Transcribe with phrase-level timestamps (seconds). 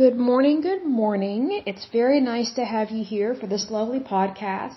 [0.00, 1.62] Good morning, good morning.
[1.66, 4.76] It's very nice to have you here for this lovely podcast.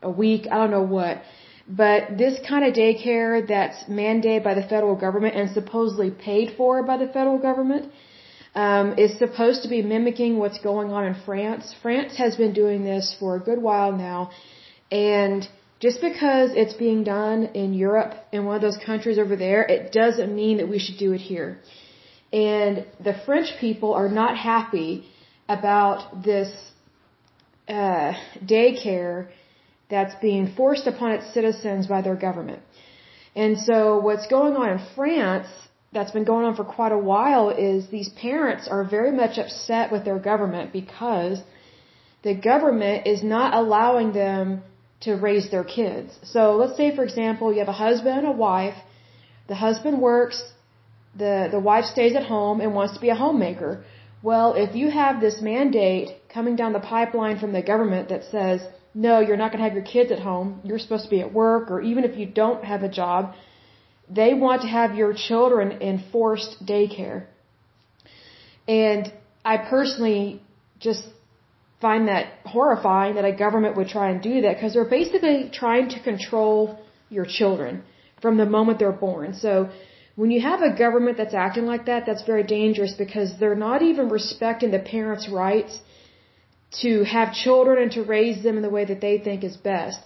[0.02, 1.22] a week, I don't know what.
[1.70, 6.82] But this kind of daycare that's mandated by the federal government and supposedly paid for
[6.82, 7.92] by the federal government
[8.56, 11.72] um, is supposed to be mimicking what's going on in France.
[11.80, 14.30] France has been doing this for a good while now,
[14.90, 19.62] and just because it's being done in Europe, in one of those countries over there,
[19.62, 21.58] it doesn't mean that we should do it here.
[22.32, 25.04] And the French people are not happy
[25.48, 26.50] about this
[27.68, 28.12] uh,
[28.44, 29.28] daycare
[29.90, 32.62] that's being forced upon its citizens by their government.
[33.34, 35.48] And so what's going on in France
[35.92, 39.90] that's been going on for quite a while is these parents are very much upset
[39.90, 41.42] with their government because
[42.22, 44.62] the government is not allowing them
[45.00, 46.16] to raise their kids.
[46.22, 48.78] So let's say for example you have a husband and a wife.
[49.48, 50.38] The husband works,
[51.16, 53.84] the the wife stays at home and wants to be a homemaker.
[54.22, 58.60] Well, if you have this mandate coming down the pipeline from the government that says
[58.94, 60.60] no, you're not going to have your kids at home.
[60.64, 63.34] You're supposed to be at work, or even if you don't have a job,
[64.08, 67.26] they want to have your children in forced daycare.
[68.66, 69.12] And
[69.44, 70.42] I personally
[70.78, 71.04] just
[71.80, 75.88] find that horrifying that a government would try and do that because they're basically trying
[75.90, 76.78] to control
[77.08, 77.82] your children
[78.20, 79.34] from the moment they're born.
[79.34, 79.70] So
[80.16, 83.82] when you have a government that's acting like that, that's very dangerous because they're not
[83.82, 85.78] even respecting the parents' rights
[86.82, 90.00] to have children and to raise them in the way that they think is best.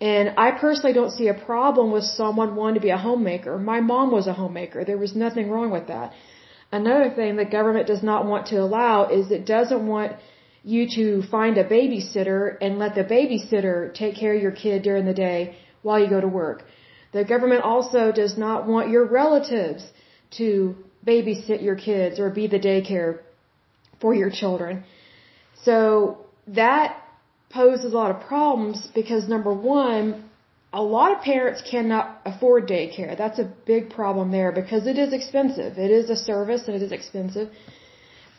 [0.00, 3.58] And I personally don't see a problem with someone wanting to be a homemaker.
[3.58, 4.84] My mom was a homemaker.
[4.84, 6.12] There was nothing wrong with that.
[6.70, 10.12] Another thing the government does not want to allow is it doesn't want
[10.62, 15.06] you to find a babysitter and let the babysitter take care of your kid during
[15.06, 16.64] the day while you go to work.
[17.12, 19.82] The government also does not want your relatives
[20.38, 20.76] to
[21.06, 23.20] babysit your kids or be the daycare
[24.00, 24.84] for your children.
[25.64, 27.02] So that
[27.50, 30.28] poses a lot of problems because number one,
[30.72, 33.16] a lot of parents cannot afford daycare.
[33.16, 35.78] That's a big problem there because it is expensive.
[35.78, 37.48] It is a service and it is expensive.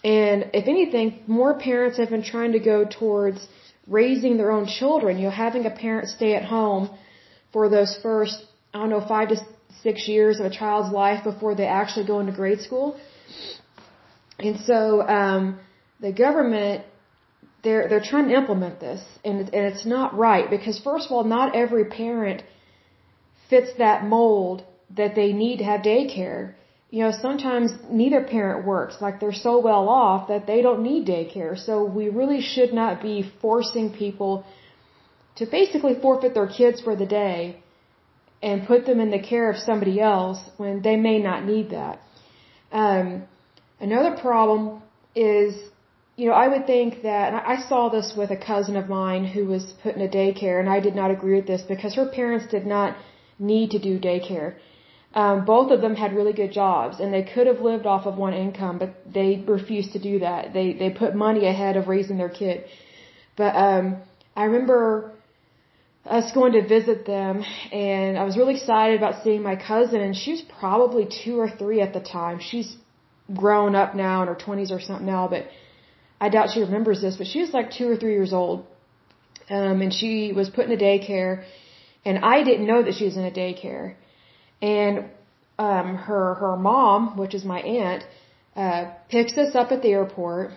[0.03, 3.46] And if anything, more parents have been trying to go towards
[3.88, 5.18] raising their own children.
[5.18, 6.90] You know, having a parent stay at home
[7.52, 9.38] for those first, I don't know, five to
[9.81, 12.99] six years of a child's life before they actually go into grade school.
[14.38, 15.59] And so, um,
[15.99, 16.85] the government
[17.64, 21.23] they're they're trying to implement this and and it's not right because first of all
[21.23, 22.44] not every parent
[23.50, 24.64] fits that mold
[24.96, 26.53] that they need to have daycare.
[26.90, 31.08] You know sometimes neither parent works like they're so well off that they don't need
[31.08, 31.58] daycare.
[31.58, 34.46] So we really should not be forcing people
[35.35, 37.62] to basically forfeit their kids for the day
[38.41, 42.00] and put them in the care of somebody else when they may not need that.
[42.72, 43.23] Um,
[43.79, 44.82] another problem
[45.16, 45.68] is
[46.19, 49.43] you know, I would think that, I saw this with a cousin of mine who
[49.53, 52.45] was put in a daycare, and I did not agree with this because her parents
[52.55, 52.97] did not
[53.51, 54.49] need to do daycare.
[55.21, 58.16] Um, both of them had really good jobs and they could have lived off of
[58.17, 60.53] one income, but they refused to do that.
[60.53, 62.66] They, they put money ahead of raising their kid.
[63.35, 63.85] But, um,
[64.35, 65.13] I remember
[66.05, 70.16] us going to visit them and I was really excited about seeing my cousin and
[70.16, 72.39] she was probably two or three at the time.
[72.39, 72.69] She's
[73.33, 75.47] grown up now in her twenties or something now, but
[76.21, 78.66] I doubt she remembers this, but she was like two or three years old.
[79.49, 81.43] Um, and she was put in a daycare
[82.05, 83.95] and I didn't know that she was in a daycare.
[84.61, 85.05] And,
[85.57, 88.03] um, her, her mom, which is my aunt,
[88.55, 90.51] uh, picks us up at the airport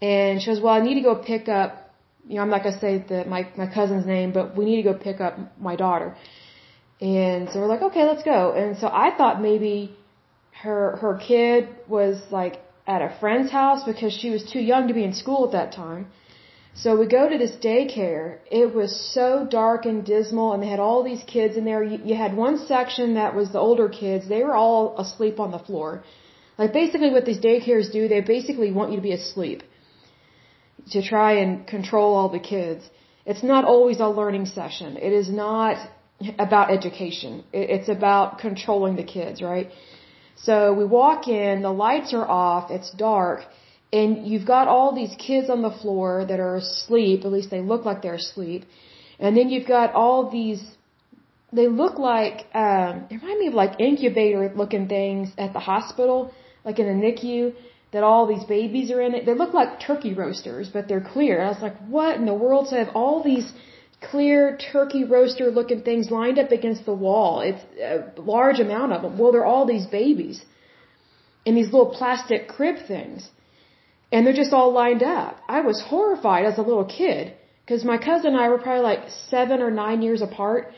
[0.00, 1.84] and she goes, well, I need to go pick up
[2.28, 4.92] you know, I'm not gonna say the my my cousin's name, but we need to
[4.92, 6.16] go pick up my daughter.
[7.00, 8.52] And so we're like, okay, let's go.
[8.52, 9.94] And so I thought maybe
[10.62, 12.56] her her kid was like
[12.86, 15.72] at a friend's house because she was too young to be in school at that
[15.72, 16.06] time.
[16.76, 18.38] So we go to this daycare.
[18.50, 21.82] It was so dark and dismal, and they had all these kids in there.
[21.84, 24.28] You, had one section that was the older kids.
[24.28, 26.02] They were all asleep on the floor.
[26.58, 29.62] Like basically, what these daycares do, they basically want you to be asleep
[30.90, 32.90] to try and control all the kids.
[33.24, 34.96] It's not always a learning session.
[34.96, 35.76] It is not
[36.38, 37.44] about education.
[37.52, 39.70] It's about controlling the kids, right?
[40.36, 43.40] So we walk in, the lights are off, it's dark,
[43.92, 47.60] and you've got all these kids on the floor that are asleep, at least they
[47.60, 48.64] look like they're asleep.
[49.18, 50.62] And then you've got all these,
[51.52, 56.32] they look like, um, they remind me of like incubator looking things at the hospital,
[56.64, 57.54] like in a NICU
[57.92, 59.24] that all these babies are in it.
[59.24, 61.40] They look like turkey roasters, but they're clear.
[61.40, 62.68] I was like, what in the world?
[62.68, 63.52] So I have all these
[64.10, 67.40] clear turkey roaster looking things lined up against the wall.
[67.40, 69.18] It's a large amount of them.
[69.18, 70.44] Well, they're all these babies
[71.44, 73.28] in these little plastic crib things.
[74.12, 75.36] And they're just all lined up.
[75.48, 77.34] I was horrified as a little kid
[77.64, 80.72] because my cousin and I were probably like seven or nine years apart.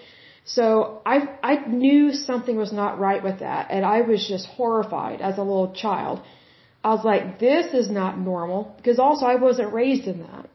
[0.44, 5.20] So I I knew something was not right with that, and I was just horrified
[5.20, 6.22] as a little child.
[6.84, 10.48] I was like, this is not normal because also I wasn't raised in that.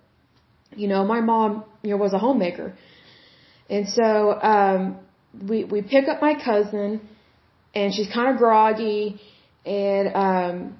[0.75, 2.73] You know, my mom, you know, was a homemaker.
[3.69, 4.97] And so, um,
[5.49, 7.01] we, we pick up my cousin
[7.73, 9.21] and she's kind of groggy
[9.65, 10.77] and, um,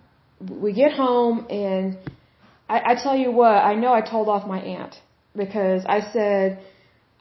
[0.49, 1.97] we get home and
[2.67, 4.95] I, I tell you what, I know I told off my aunt
[5.35, 6.59] because I said,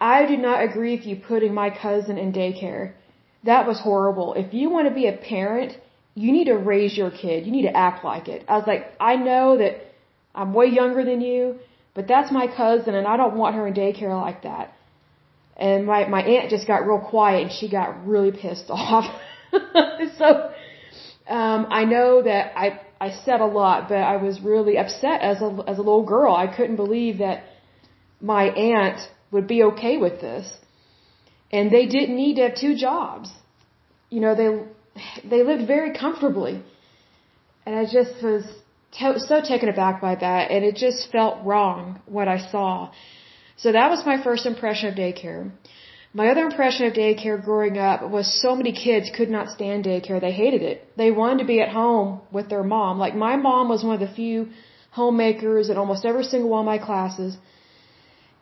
[0.00, 2.92] I do not agree with you putting my cousin in daycare.
[3.44, 4.34] That was horrible.
[4.34, 5.76] If you want to be a parent,
[6.14, 7.46] you need to raise your kid.
[7.46, 8.44] You need to act like it.
[8.48, 9.74] I was like, I know that
[10.34, 11.58] I'm way younger than you,
[11.94, 14.72] but that's my cousin and I don't want her in daycare like that.
[15.56, 19.04] And my, my aunt just got real quiet and she got really pissed off.
[20.18, 20.50] so,
[21.28, 25.42] um, I know that I, I said a lot, but I was really upset as
[25.42, 26.34] a, as a little girl.
[26.34, 27.44] I couldn't believe that
[28.20, 29.00] my aunt
[29.30, 30.46] would be okay with this.
[31.52, 33.30] And they didn't need to have two jobs.
[34.08, 36.62] You know, they, they lived very comfortably.
[37.66, 38.44] And I just was
[38.92, 42.90] so taken aback by that, and it just felt wrong what I saw.
[43.56, 45.50] So that was my first impression of daycare.
[46.12, 50.20] My other impression of daycare growing up was so many kids could not stand daycare.
[50.20, 50.88] They hated it.
[50.96, 52.98] They wanted to be at home with their mom.
[52.98, 54.48] Like my mom was one of the few
[54.90, 57.36] homemakers in almost every single one of my classes.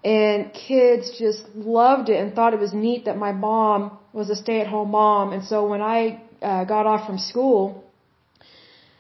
[0.03, 4.37] And kids just loved it and thought it was neat that my mom was a
[4.37, 5.33] stay at home mom.
[5.33, 7.85] And so when I uh, got off from school,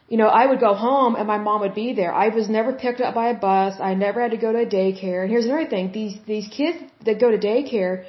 [0.09, 2.13] you know, I would go home and my mom would be there.
[2.13, 3.75] I was never picked up by a bus.
[3.79, 5.23] I never had to go to a daycare.
[5.23, 8.05] And here's another thing: these these kids that go to daycare,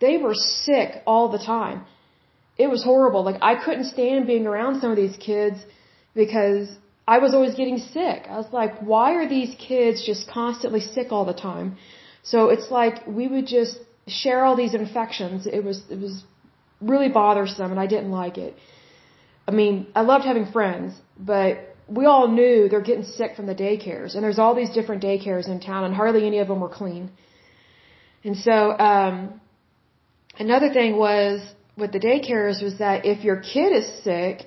[0.00, 1.84] they were sick all the time.
[2.56, 3.22] It was horrible.
[3.22, 5.58] Like I couldn't stand being around some of these kids
[6.14, 6.68] because
[7.06, 8.26] I was always getting sick.
[8.30, 11.76] I was like, why are these kids just constantly sick all the time?
[12.22, 15.46] So it's like we would just share all these infections.
[15.46, 16.24] It was it was
[16.80, 18.54] really bothersome and I didn't like it.
[19.46, 23.54] I mean, I loved having friends, but we all knew they're getting sick from the
[23.54, 26.68] daycares, and there's all these different daycares in town, and hardly any of them were
[26.68, 27.10] clean.
[28.24, 29.40] And so, um,
[30.38, 31.40] another thing was
[31.76, 34.46] with the daycares was that if your kid is sick,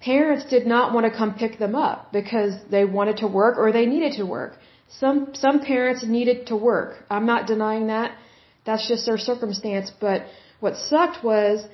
[0.00, 3.72] parents did not want to come pick them up because they wanted to work or
[3.72, 4.58] they needed to work.
[4.88, 7.04] Some some parents needed to work.
[7.10, 8.16] I'm not denying that.
[8.64, 10.26] That's just their circumstance, but
[10.60, 11.66] what sucked was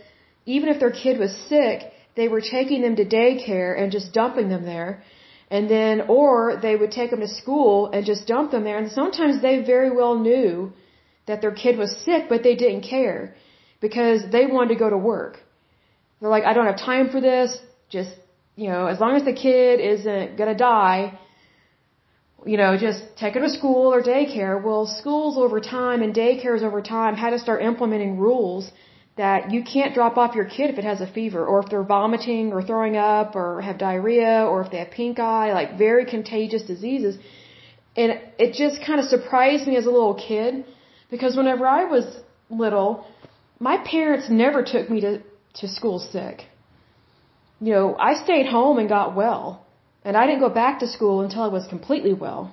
[0.44, 4.48] even if their kid was sick, they were taking them to daycare and just dumping
[4.48, 5.02] them there.
[5.50, 8.78] And then, or they would take them to school and just dump them there.
[8.78, 10.72] And sometimes they very well knew
[11.26, 13.34] that their kid was sick, but they didn't care
[13.80, 15.40] because they wanted to go to work.
[16.20, 17.58] They're like, I don't have time for this.
[17.90, 18.12] Just,
[18.56, 21.18] you know, as long as the kid isn't gonna die,
[22.46, 24.62] you know, just take her to school or daycare.
[24.62, 28.70] Well, schools over time and daycares over time had to start implementing rules
[29.16, 31.82] that you can't drop off your kid if it has a fever or if they're
[31.82, 36.06] vomiting or throwing up or have diarrhea or if they have pink eye, like very
[36.06, 37.18] contagious diseases.
[37.94, 40.64] And it just kind of surprised me as a little kid
[41.10, 42.04] because whenever I was
[42.48, 43.06] little,
[43.60, 45.22] my parents never took me to,
[45.60, 46.46] to school sick.
[47.60, 49.66] You know, I stayed home and got well.
[50.04, 52.52] And I didn't go back to school until I was completely well.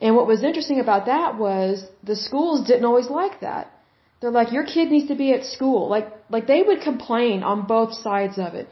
[0.00, 3.73] And what was interesting about that was the schools didn't always like that.
[4.24, 5.80] They're like, your kid needs to be at school.
[5.94, 8.66] Like, like they would complain on both sides of it.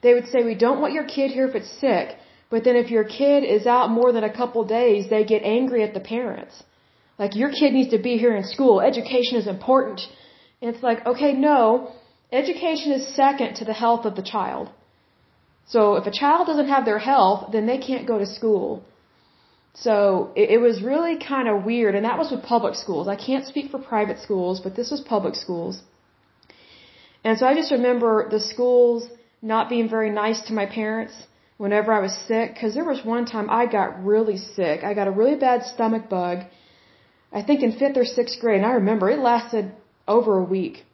[0.00, 2.06] They would say, we don't want your kid here if it's sick.
[2.50, 5.82] But then if your kid is out more than a couple days, they get angry
[5.82, 6.54] at the parents.
[7.18, 8.80] Like, your kid needs to be here in school.
[8.80, 10.00] Education is important.
[10.60, 11.90] And it's like, okay, no.
[12.30, 14.70] Education is second to the health of the child.
[15.66, 18.84] So if a child doesn't have their health, then they can't go to school.
[19.74, 23.08] So it, it was really kind of weird, and that was with public schools.
[23.08, 25.82] I can't speak for private schools, but this was public schools.
[27.24, 29.08] And so I just remember the schools
[29.40, 31.14] not being very nice to my parents
[31.56, 34.82] whenever I was sick, because there was one time I got really sick.
[34.82, 36.38] I got a really bad stomach bug,
[37.32, 39.72] I think in fifth or sixth grade, and I remember it lasted
[40.06, 40.84] over a week.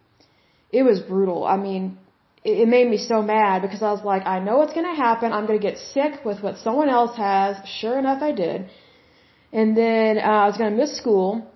[0.71, 1.45] It was brutal.
[1.45, 1.99] I mean,
[2.45, 5.33] it, made me so mad because I was like, I know what's going to happen.
[5.33, 7.57] I'm going to get sick with what someone else has.
[7.80, 8.68] Sure enough, I did.
[9.52, 11.50] And then uh, I was going to miss school,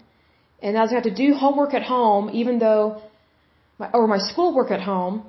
[0.63, 3.03] and I was going to have to do homework at home, even though,
[3.79, 5.27] my, or my schoolwork at home.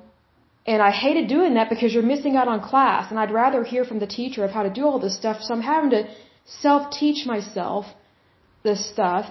[0.66, 3.84] And I hated doing that because you're missing out on class, and I'd rather hear
[3.84, 5.42] from the teacher of how to do all this stuff.
[5.42, 6.08] So I'm having to
[6.46, 7.84] self-teach myself
[8.62, 9.30] this stuff.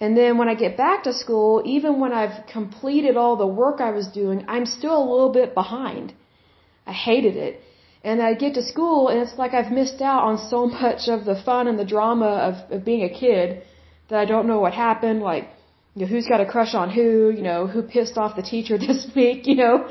[0.00, 3.80] And then when I get back to school, even when I've completed all the work
[3.80, 6.14] I was doing, I'm still a little bit behind.
[6.86, 7.60] I hated it.
[8.04, 11.24] And I get to school and it's like I've missed out on so much of
[11.24, 13.62] the fun and the drama of, of being a kid
[14.08, 15.48] that I don't know what happened, like,
[15.94, 18.78] you know, who's got a crush on who, you know, who pissed off the teacher
[18.86, 19.88] this week, you know,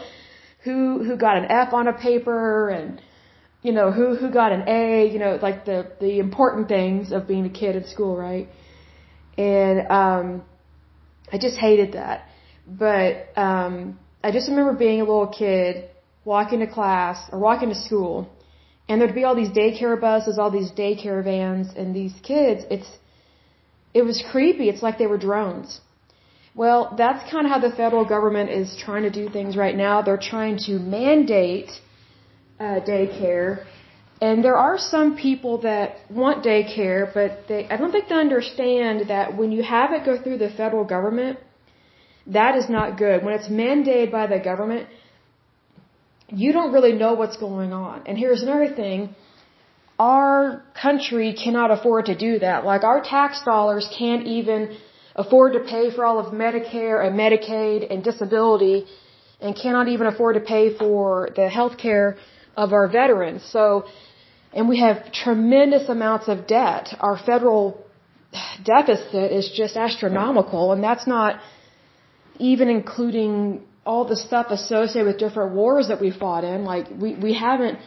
[0.63, 3.01] who, who got an F on a paper and,
[3.61, 7.27] you know, who, who got an A, you know, like the, the important things of
[7.27, 8.47] being a kid at school, right?
[9.37, 10.43] And um,
[11.31, 12.27] I just hated that.
[12.67, 15.89] But um, I just remember being a little kid,
[16.25, 18.29] walking to class or walking to school,
[18.89, 22.65] and there'd be all these daycare buses, all these daycare vans, and these kids.
[22.69, 22.89] It's
[23.93, 24.69] it was creepy.
[24.69, 25.81] It's like they were drones.
[26.55, 30.01] Well, that's kind of how the federal government is trying to do things right now.
[30.01, 31.71] They're trying to mandate
[32.59, 33.65] uh, daycare
[34.19, 39.09] and there are some people that want daycare, but they, I don't think they understand
[39.09, 41.37] that when you have it go through the federal government,
[42.25, 43.23] that is not good.
[43.23, 44.87] When it's mandated by the government,
[46.29, 48.03] you don't really know what's going on.
[48.07, 49.15] And here's another thing.
[49.99, 52.65] Our country cannot afford to do that.
[52.65, 54.77] Like our tax dollars can't even
[55.15, 58.85] afford to pay for all of Medicare and Medicaid and disability
[59.39, 62.17] and cannot even afford to pay for the health care
[62.55, 63.43] of our veterans.
[63.51, 63.85] So
[64.53, 66.93] and we have tremendous amounts of debt.
[66.99, 67.83] Our federal
[68.63, 71.39] deficit is just astronomical, and that's not
[72.39, 76.65] even including all the stuff associated with different wars that we fought in.
[76.65, 77.79] Like we we haven't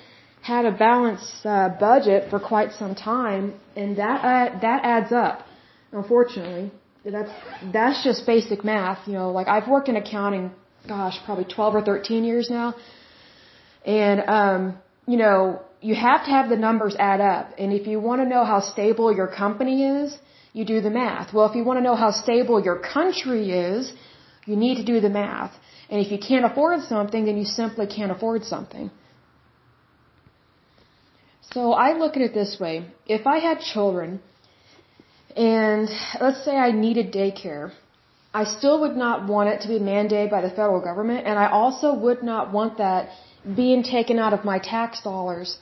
[0.43, 5.47] had a balanced uh, budget for quite some time, and that uh, that adds up.
[5.93, 6.71] Unfortunately,
[7.05, 7.31] that's
[7.73, 9.07] that's just basic math.
[9.07, 10.52] You know, like I've worked in accounting,
[10.88, 12.75] gosh, probably 12 or 13 years now,
[13.85, 17.54] and um, you know, you have to have the numbers add up.
[17.58, 20.18] And if you want to know how stable your company is,
[20.52, 21.32] you do the math.
[21.32, 23.92] Well, if you want to know how stable your country is,
[24.46, 25.52] you need to do the math.
[25.88, 28.90] And if you can't afford something, then you simply can't afford something.
[31.52, 32.84] So I look at it this way.
[33.06, 34.20] If I had children,
[35.37, 35.88] and
[36.20, 37.72] let's say I needed daycare,
[38.32, 41.50] I still would not want it to be mandated by the federal government, and I
[41.50, 43.08] also would not want that
[43.56, 45.58] being taken out of my tax dollars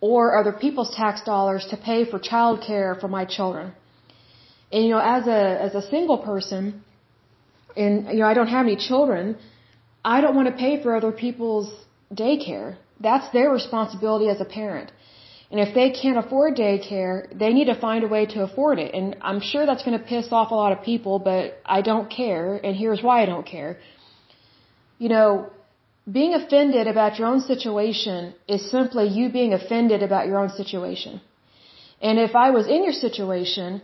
[0.00, 3.72] or other people's tax dollars to pay for child care for my children.
[4.72, 6.84] And you know, as a as a single person,
[7.76, 9.36] and you know, I don't have any children,
[10.04, 11.72] I don't want to pay for other people's
[12.12, 12.76] daycare.
[13.00, 14.92] That's their responsibility as a parent.
[15.50, 18.94] And if they can't afford daycare, they need to find a way to afford it.
[18.94, 22.10] And I'm sure that's going to piss off a lot of people, but I don't
[22.10, 22.60] care.
[22.62, 23.78] And here's why I don't care.
[24.98, 25.50] You know,
[26.16, 31.20] being offended about your own situation is simply you being offended about your own situation.
[32.00, 33.82] And if I was in your situation,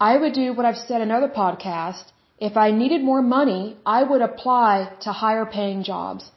[0.00, 2.12] I would do what I've said in other podcasts.
[2.38, 6.30] If I needed more money, I would apply to higher paying jobs.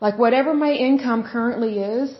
[0.00, 2.14] Like whatever my income currently is,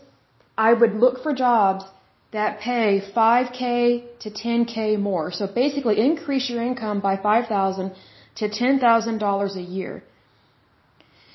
[0.58, 1.84] I would look for jobs
[2.32, 5.30] that pay 5k to 10k more.
[5.30, 7.92] So basically increase your income by 5,000
[8.36, 10.02] to $10,000 a year.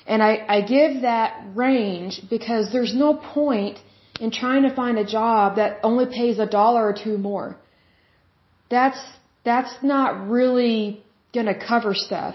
[0.06, 3.78] And I, I give that range because there's no point
[4.18, 7.56] in trying to find a job that only pays a dollar or two more.
[8.68, 9.00] That's,
[9.44, 11.02] that's not really
[11.34, 12.34] gonna cover stuff.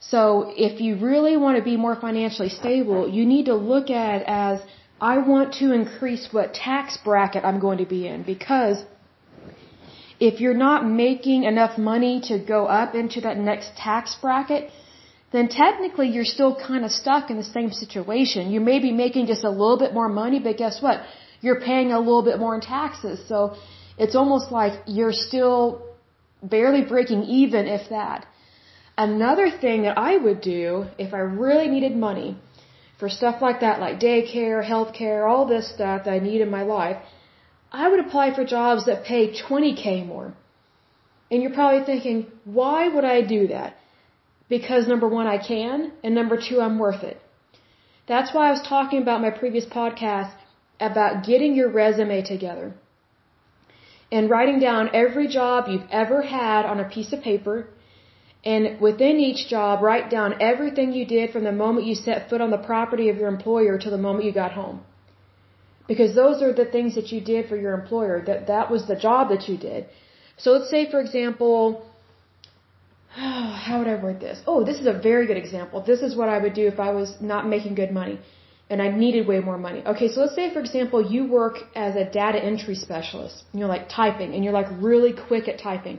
[0.00, 4.20] So if you really want to be more financially stable, you need to look at
[4.20, 4.60] it as
[5.00, 8.84] I want to increase what tax bracket I'm going to be in because
[10.18, 14.70] if you're not making enough money to go up into that next tax bracket,
[15.32, 18.50] then technically you're still kind of stuck in the same situation.
[18.50, 21.02] You may be making just a little bit more money, but guess what?
[21.40, 23.20] You're paying a little bit more in taxes.
[23.28, 23.56] So
[23.98, 25.82] it's almost like you're still
[26.42, 28.26] barely breaking even, if that.
[28.96, 32.36] Another thing that I would do if I really needed money
[32.98, 36.62] for stuff like that, like daycare, healthcare, all this stuff that I need in my
[36.62, 36.96] life,
[37.70, 40.32] I would apply for jobs that pay 20k more.
[41.30, 43.76] And you're probably thinking, why would I do that?
[44.48, 47.20] Because number one, I can, and number two, I'm worth it.
[48.06, 50.34] That's why I was talking about my previous podcast
[50.78, 52.74] about getting your resume together
[54.12, 57.66] and writing down every job you've ever had on a piece of paper
[58.46, 62.40] and within each job, write down everything you did from the moment you set foot
[62.40, 64.78] on the property of your employer to the moment you got home.
[65.88, 68.22] Because those are the things that you did for your employer.
[68.28, 69.86] That that was the job that you did.
[70.36, 71.60] So let's say, for example,
[73.66, 74.40] how would I word this?
[74.46, 75.82] Oh, this is a very good example.
[75.92, 78.18] This is what I would do if I was not making good money
[78.68, 79.82] and I needed way more money.
[79.86, 83.44] Okay, so let's say, for example, you work as a data entry specialist.
[83.52, 85.98] You're like typing and you're like really quick at typing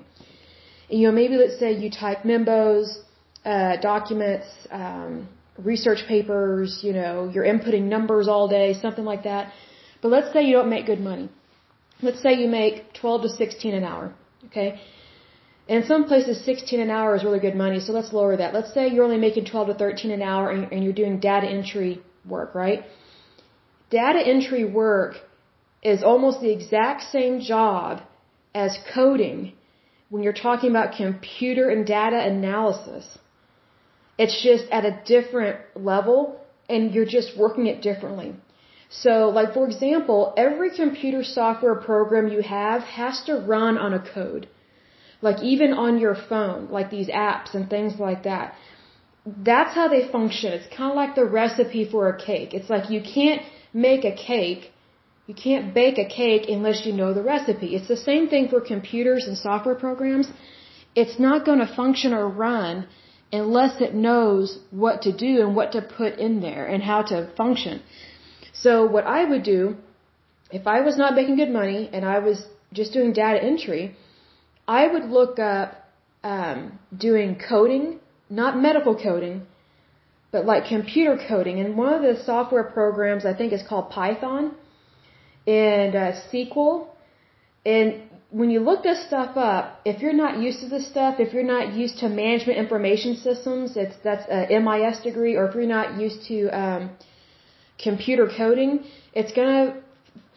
[0.90, 2.98] you know, maybe let's say you type membos,
[3.46, 9.54] uh, documents, um, research papers, you know, you're inputting numbers all day, something like that.
[10.02, 11.30] But let's say you don't make good money.
[12.02, 14.14] Let's say you make 12 to 16 an hour,
[14.46, 14.80] okay?
[15.70, 18.54] And in some places, 16 an hour is really good money, so let's lower that.
[18.54, 22.02] Let's say you're only making 12 to 13 an hour and you're doing data entry
[22.26, 22.86] work, right?
[23.90, 25.16] Data entry work
[25.84, 28.02] is almost the exact same job
[28.56, 29.54] as coding
[30.10, 33.06] when you're talking about computer and data analysis.
[34.18, 36.40] It's just at a different level
[36.70, 38.36] and you're just working it differently.
[38.90, 44.00] So, like for example, every computer software program you have has to run on a
[44.00, 44.48] code.
[45.22, 48.56] Like even on your phone, like these apps and things like that.
[49.26, 50.54] That's how they function.
[50.54, 52.54] It's kind of like the recipe for a cake.
[52.54, 53.42] It's like you can't
[53.74, 54.72] make a cake
[55.28, 57.76] you can't bake a cake unless you know the recipe.
[57.76, 60.30] It's the same thing for computers and software programs.
[60.96, 62.88] It's not going to function or run
[63.32, 67.30] unless it knows what to do and what to put in there and how to
[67.36, 67.82] function.
[68.54, 69.76] So what I would do,
[70.50, 73.98] if I was not making good money and I was just doing data entry,
[74.68, 75.90] I would look up
[76.24, 78.00] um, doing coding,
[78.30, 79.48] not medical coding,
[80.32, 81.60] but like computer coding.
[81.60, 84.56] And one of the software programs I think is called Python
[85.46, 86.88] and uh, SQL.
[87.66, 91.34] And when you look this stuff up, if you're not used to this stuff, if
[91.34, 95.66] you're not used to management information systems, it's that's a MIS degree, or if you're
[95.66, 96.90] not used to um,
[97.82, 99.82] computer coding, it's gonna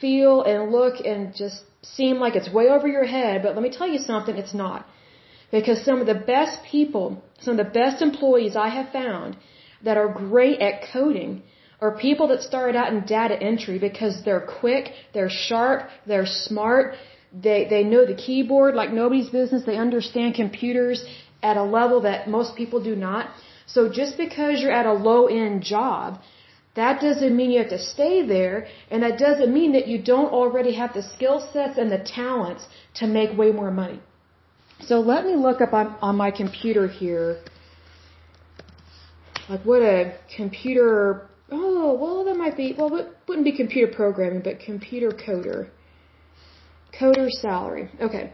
[0.01, 3.43] feel and look and just seem like it's way over your head.
[3.43, 4.87] But let me tell you something, it's not.
[5.51, 9.37] Because some of the best people, some of the best employees I have found
[9.83, 11.43] that are great at coding
[11.81, 16.95] or people that started out in data entry because they're quick, they're sharp, they're smart,
[17.33, 21.05] they, they know the keyboard like nobody's business, they understand computers
[21.43, 23.31] at a level that most people do not.
[23.67, 26.21] So just because you're at a low end job,
[26.75, 30.33] that doesn't mean you have to stay there, and that doesn't mean that you don't
[30.33, 34.01] already have the skill sets and the talents to make way more money.
[34.81, 37.41] So let me look up on, on my computer here,
[39.49, 44.41] like what a computer Oh, well, that might be, well, it wouldn't be computer programming,
[44.43, 45.69] but computer coder.
[46.99, 47.91] Coder salary.
[48.01, 48.33] Okay.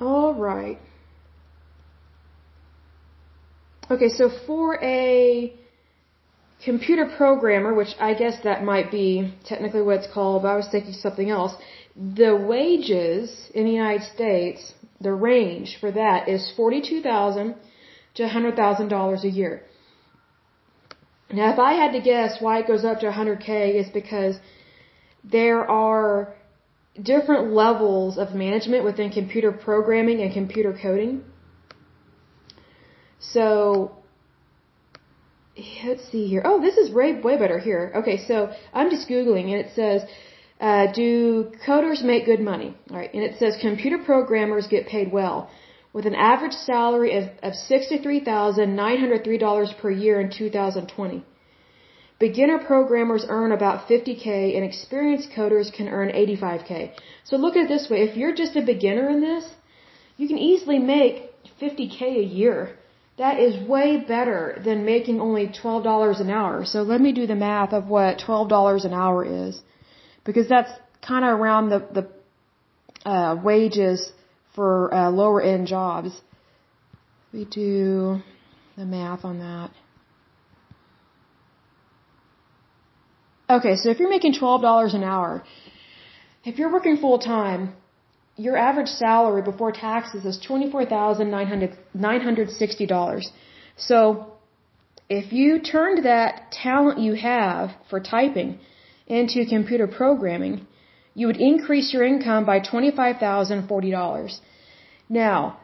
[0.00, 0.80] All right.
[3.90, 5.52] Okay, so for a
[6.64, 10.68] computer programmer, which I guess that might be technically what it's called, but I was
[10.68, 11.52] thinking something else.
[11.94, 17.56] The wages in the United States, the range for that is forty-two thousand
[18.14, 19.62] to hundred thousand dollars a year.
[21.30, 24.36] Now, if I had to guess why it goes up to 100K is because
[25.24, 26.34] there are
[27.02, 31.24] different levels of management within computer programming and computer coding.
[33.32, 33.92] So,
[35.84, 36.42] let's see here.
[36.44, 37.92] Oh, this is way, way better here.
[37.96, 40.02] Okay, so I'm just Googling and it says,
[40.60, 42.76] uh, do coders make good money?
[42.90, 45.50] Alright, and it says computer programmers get paid well.
[45.94, 51.24] with an average salary of, of $63,903 per year in 2020.
[52.18, 56.90] Beginner programmers earn about 50k and experienced coders can earn 85k.
[57.24, 59.44] So look at it this way, if you're just a beginner in this,
[60.16, 62.76] you can easily make 50k a year.
[63.16, 66.64] That is way better than making only $12 an hour.
[66.64, 69.60] So let me do the math of what $12 an hour is.
[70.24, 70.72] Because that's
[71.06, 74.10] kind of around the, the uh, wages
[74.54, 76.10] for uh, lower end jobs.
[77.32, 78.20] We do
[78.76, 79.70] the math on that.
[83.48, 85.44] Okay, so if you're making $12 an hour,
[86.44, 87.74] if you're working full time,
[88.36, 93.22] your average salary before taxes is $24,960.
[93.76, 94.32] So,
[95.08, 98.58] if you turned that talent you have for typing
[99.06, 100.66] into computer programming,
[101.14, 104.40] you would increase your income by $25,040.
[105.08, 105.58] Now,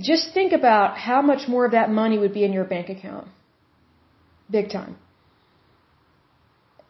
[0.00, 3.26] just think about how much more of that money would be in your bank account.
[4.50, 4.96] Big time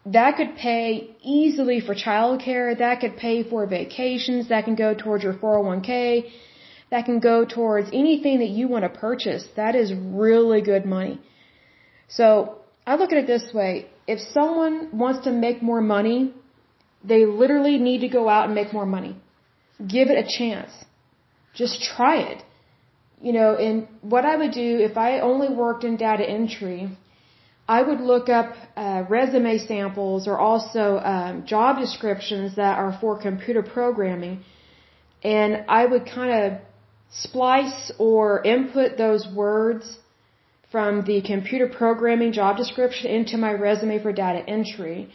[0.05, 5.23] that could pay easily for childcare, that could pay for vacations, that can go towards
[5.23, 6.29] your 401k,
[6.91, 9.47] that can go towards anything that you want to purchase.
[9.55, 11.19] That is really good money.
[12.07, 13.87] So, I look at it this way.
[14.07, 16.33] If someone wants to make more money,
[17.03, 19.15] they literally need to go out and make more money.
[19.95, 20.71] Give it a chance.
[21.55, 22.43] Just try it.
[23.21, 26.95] You know, and what I would do if I only worked in data entry,
[27.67, 33.19] I would look up uh, resume samples or also um, job descriptions that are for
[33.19, 34.43] computer programming,
[35.23, 36.59] and I would kind of
[37.09, 39.97] splice or input those words
[40.71, 45.09] from the computer programming job description into my resume for data entry.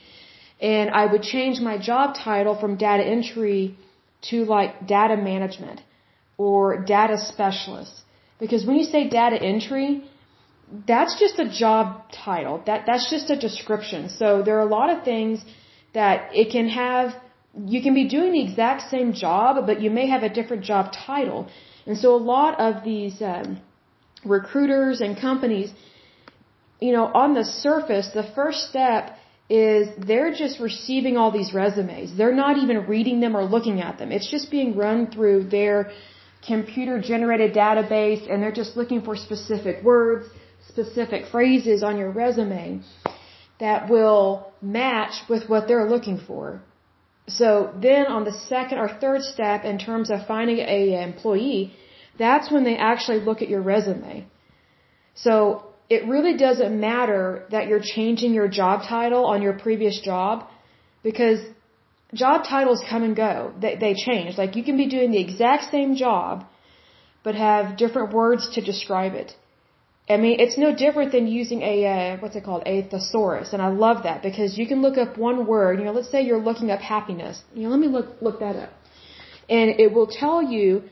[0.60, 3.76] And I would change my job title from data entry
[4.30, 5.80] to like data management
[6.36, 7.94] or data specialist.
[8.38, 10.04] Because when you say data entry,
[10.86, 12.62] that's just a job title.
[12.66, 14.08] That that's just a description.
[14.08, 15.44] So there are a lot of things
[15.94, 17.14] that it can have.
[17.66, 20.92] You can be doing the exact same job, but you may have a different job
[20.92, 21.48] title.
[21.86, 23.60] And so a lot of these um,
[24.24, 25.72] recruiters and companies,
[26.80, 29.16] you know, on the surface, the first step
[29.48, 32.16] is they're just receiving all these resumes.
[32.16, 34.12] They're not even reading them or looking at them.
[34.12, 35.90] It's just being run through their
[36.46, 40.28] computer generated database and they're just looking for specific words
[40.72, 42.80] specific phrases on your resume
[43.58, 44.26] that will
[44.62, 46.44] match with what they're looking for.
[47.28, 47.50] So
[47.86, 51.72] then on the second or third step in terms of finding a employee,
[52.18, 54.26] that's when they actually look at your resume.
[55.14, 55.34] So
[55.88, 60.46] it really doesn't matter that you're changing your job title on your previous job
[61.02, 61.40] because
[62.14, 63.52] job titles come and go.
[63.60, 64.38] They, they change.
[64.38, 66.44] Like you can be doing the exact same job
[67.22, 69.34] but have different words to describe it.
[70.10, 73.52] I mean, it's no different than using a, uh, what's it called, a thesaurus.
[73.52, 76.22] And I love that because you can look up one word, you know, let's say
[76.22, 77.42] you're looking up happiness.
[77.54, 78.72] You know, let me look, look that up.
[79.48, 80.82] And it will tell you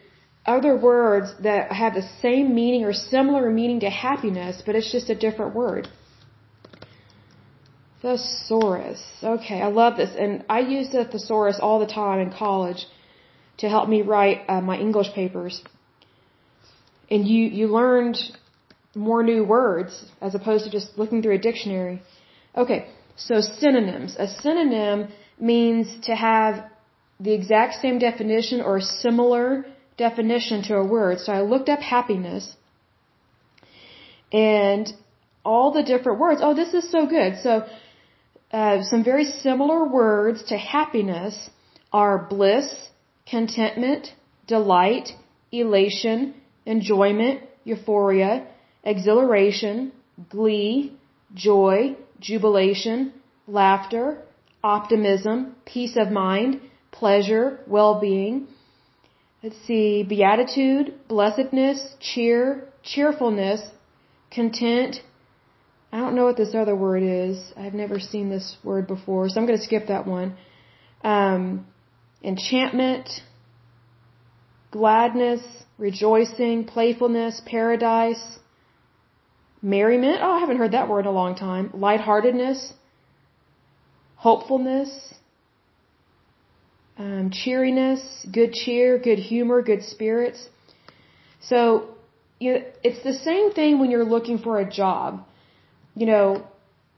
[0.47, 5.11] other words that have the same meaning or similar meaning to happiness, but it's just
[5.11, 5.89] a different word.
[8.03, 9.03] Thesaurus.
[9.23, 10.11] Okay, I love this.
[10.17, 12.87] And I use the thesaurus all the time in college
[13.59, 15.63] to help me write uh, my English papers.
[17.11, 18.17] And you, you learned
[18.99, 22.03] more new words as opposed to just looking through a dictionary.
[22.57, 22.81] Okay,
[23.17, 24.17] so synonyms.
[24.19, 25.09] A synonym
[25.39, 26.65] means to have
[27.21, 29.65] the exact same definition or a similar
[29.97, 31.19] definition to a word.
[31.21, 32.55] So I looked up happiness
[34.33, 34.93] and
[35.45, 36.41] all the different words.
[36.43, 37.39] Oh, this is so good.
[37.43, 37.67] So
[38.53, 41.51] uh, some very similar words to happiness
[41.93, 42.69] are bliss,
[43.27, 44.09] contentment,
[44.47, 45.11] delight,
[45.53, 46.35] elation,
[46.67, 48.47] enjoyment, euphoria,
[48.89, 49.93] exhilaration,
[50.31, 50.97] glee,
[51.35, 53.13] joy, jubilation,
[53.47, 54.23] laughter,
[54.65, 58.49] optimism, peace of mind, pleasure, well-being.
[59.43, 63.61] Let's see, beatitude, blessedness, cheer, cheerfulness,
[64.33, 64.97] content.
[65.93, 67.39] I don't know what this other word is.
[67.57, 70.37] I've never seen this word before, so I'm going to skip that one.
[71.05, 71.67] Um,
[72.23, 73.09] enchantment,
[74.71, 75.43] gladness,
[75.77, 78.39] rejoicing, playfulness, paradise,
[79.63, 80.19] merriment.
[80.23, 81.71] Oh, I haven't heard that word in a long time.
[81.75, 82.73] Lightheartedness,
[84.17, 85.15] hopefulness,
[86.99, 90.49] um, cheeriness, good cheer, good humor, good spirits.
[91.41, 91.89] So,
[92.41, 95.25] you know, it's the same thing when you're looking for a job.
[95.95, 96.47] You know,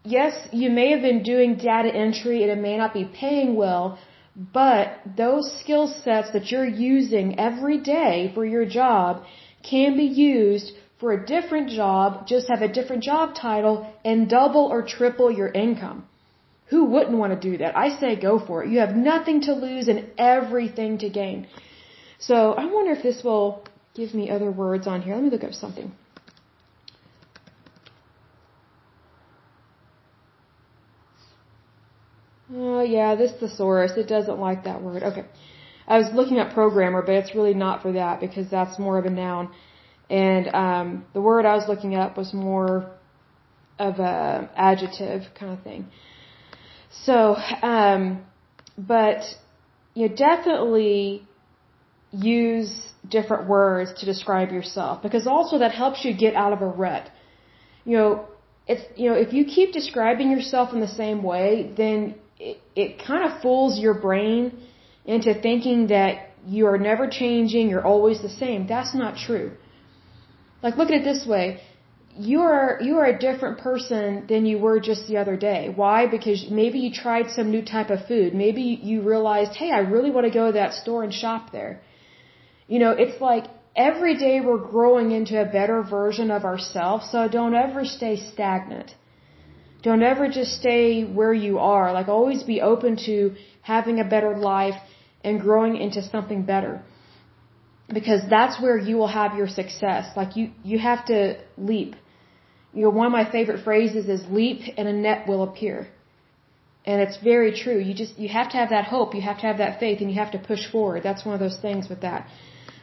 [0.04, 3.98] yes, you may have been doing data entry and it may not be paying well,
[4.36, 9.24] But those skill sets that you're using every day for your job
[9.62, 14.66] can be used for a different job, just have a different job title and double
[14.66, 16.06] or triple your income.
[16.66, 17.76] Who wouldn't want to do that?
[17.76, 18.70] I say go for it.
[18.70, 21.48] You have nothing to lose and everything to gain.
[22.18, 25.14] So I wonder if this will give me other words on here.
[25.14, 25.90] Let me look up something.
[32.54, 35.02] Oh yeah, this thesaurus, it doesn't like that word.
[35.02, 35.24] Okay.
[35.86, 39.06] I was looking up programmer, but it's really not for that because that's more of
[39.06, 39.50] a noun.
[40.10, 42.90] And um, the word I was looking up was more
[43.78, 45.86] of a adjective kind of thing.
[47.06, 48.26] So, um,
[48.76, 49.22] but
[49.94, 51.26] you know, definitely
[52.12, 52.72] use
[53.08, 57.08] different words to describe yourself because also that helps you get out of a rut.
[57.84, 58.28] You know,
[58.66, 63.02] it's you know, if you keep describing yourself in the same way, then it, it
[63.04, 64.58] kind of fools your brain
[65.04, 68.66] into thinking that you are never changing, you're always the same.
[68.66, 69.52] That's not true.
[70.62, 71.60] Like look at it this way.
[72.18, 75.72] You are you are a different person than you were just the other day.
[75.82, 76.06] Why?
[76.06, 78.34] Because maybe you tried some new type of food.
[78.34, 81.80] Maybe you realized, "Hey, I really want to go to that store and shop there."
[82.72, 83.44] You know, it's like
[83.76, 88.94] every day we're growing into a better version of ourselves, so don't ever stay stagnant.
[89.82, 91.92] Don't ever just stay where you are.
[91.92, 94.78] Like always be open to having a better life
[95.24, 96.82] and growing into something better
[97.92, 100.04] because that's where you will have your success.
[100.16, 101.96] Like you, you have to leap.
[102.72, 105.88] You know, one of my favorite phrases is leap and a net will appear.
[106.86, 107.78] And it's very true.
[107.78, 109.14] You just, you have to have that hope.
[109.14, 111.02] You have to have that faith and you have to push forward.
[111.02, 112.28] That's one of those things with that.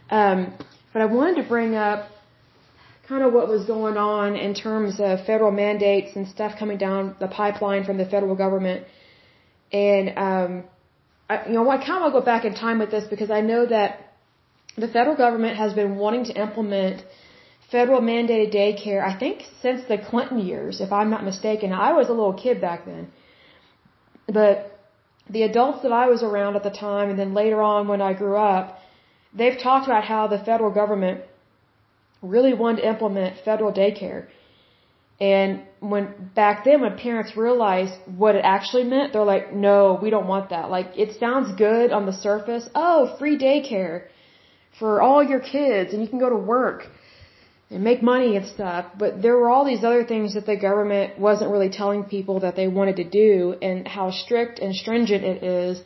[0.10, 0.54] Um,
[0.94, 2.10] but I wanted to bring up
[3.08, 7.16] kind of what was going on in terms of federal mandates and stuff coming down
[7.20, 8.86] the pipeline from the federal government.
[9.72, 10.64] And, um,
[11.30, 13.32] I, you know, I kind of want to go back in time with this because
[13.32, 14.07] I know that
[14.78, 17.04] the federal government has been wanting to implement
[17.72, 21.74] federal mandated daycare, I think since the Clinton years, if I'm not mistaken.
[21.74, 23.12] I was a little kid back then.
[24.28, 24.80] But
[25.30, 28.14] the adults that I was around at the time and then later on when I
[28.14, 28.80] grew up,
[29.34, 31.22] they've talked about how the federal government
[32.22, 34.28] really wanted to implement federal daycare.
[35.20, 40.12] And when back then when parents realized what it actually meant, they're like, no, we
[40.12, 40.70] don't want that.
[40.70, 42.70] Like it sounds good on the surface.
[42.76, 44.04] Oh, free daycare
[44.80, 46.88] for all your kids and you can go to work
[47.70, 48.86] and make money and stuff.
[48.98, 52.56] But there were all these other things that the government wasn't really telling people that
[52.56, 55.82] they wanted to do and how strict and stringent it is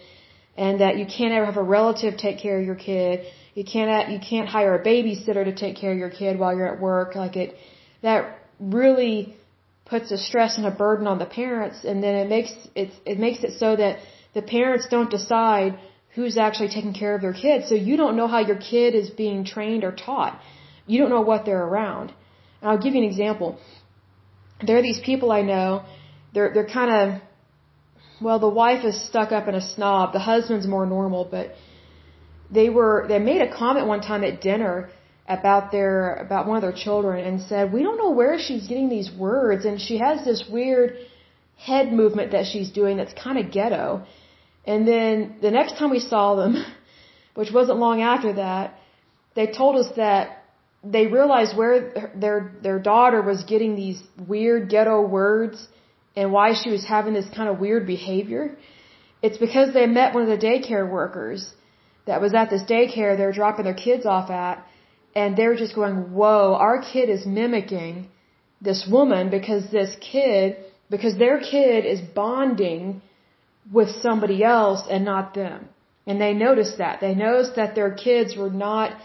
[0.58, 3.26] and that you can't ever have a relative take care of your kid.
[3.56, 6.74] You can't, you can't hire a babysitter to take care of your kid while you're
[6.74, 7.16] at work.
[7.16, 7.56] Like it,
[8.02, 9.36] that really
[9.86, 13.18] puts a stress and a burden on the parents and then it makes it, it
[13.20, 14.00] makes it so that
[14.34, 15.78] the parents don't decide
[16.16, 17.70] who's actually taking care of their kids.
[17.70, 20.40] So you don't know how your kid is being trained or taught.
[20.86, 22.14] You don't know what they're around.
[22.62, 23.60] And I'll give you an example.
[24.66, 25.84] There are these people I know.
[26.34, 27.22] They're they're kind of
[28.22, 30.14] well, the wife is stuck up and a snob.
[30.14, 31.56] The husband's more normal, but
[32.52, 34.90] they were they made a comment one time at dinner
[35.28, 38.90] about their about one of their children and said, "We don't know where she's getting
[38.90, 40.98] these words and she has this weird
[41.58, 44.04] head movement that she's doing that's kind of ghetto."
[44.66, 46.64] And then the next time we saw them,
[47.36, 48.76] which wasn't long after that,
[49.36, 50.42] they told us that
[50.84, 55.68] they realized where their their daughter was getting these weird ghetto words
[56.16, 58.58] and why she was having this kind of weird behavior.
[59.22, 61.54] It's because they met one of the daycare workers
[62.08, 64.66] that was at this daycare they were dropping their kids off at
[65.16, 68.10] and they were just going, "Whoa, our kid is mimicking
[68.62, 70.58] this woman because this kid
[70.90, 73.02] because their kid is bonding
[73.72, 75.70] with somebody else and not them.
[76.08, 77.00] And they noticed that.
[77.00, 78.96] They noticed that their kids were not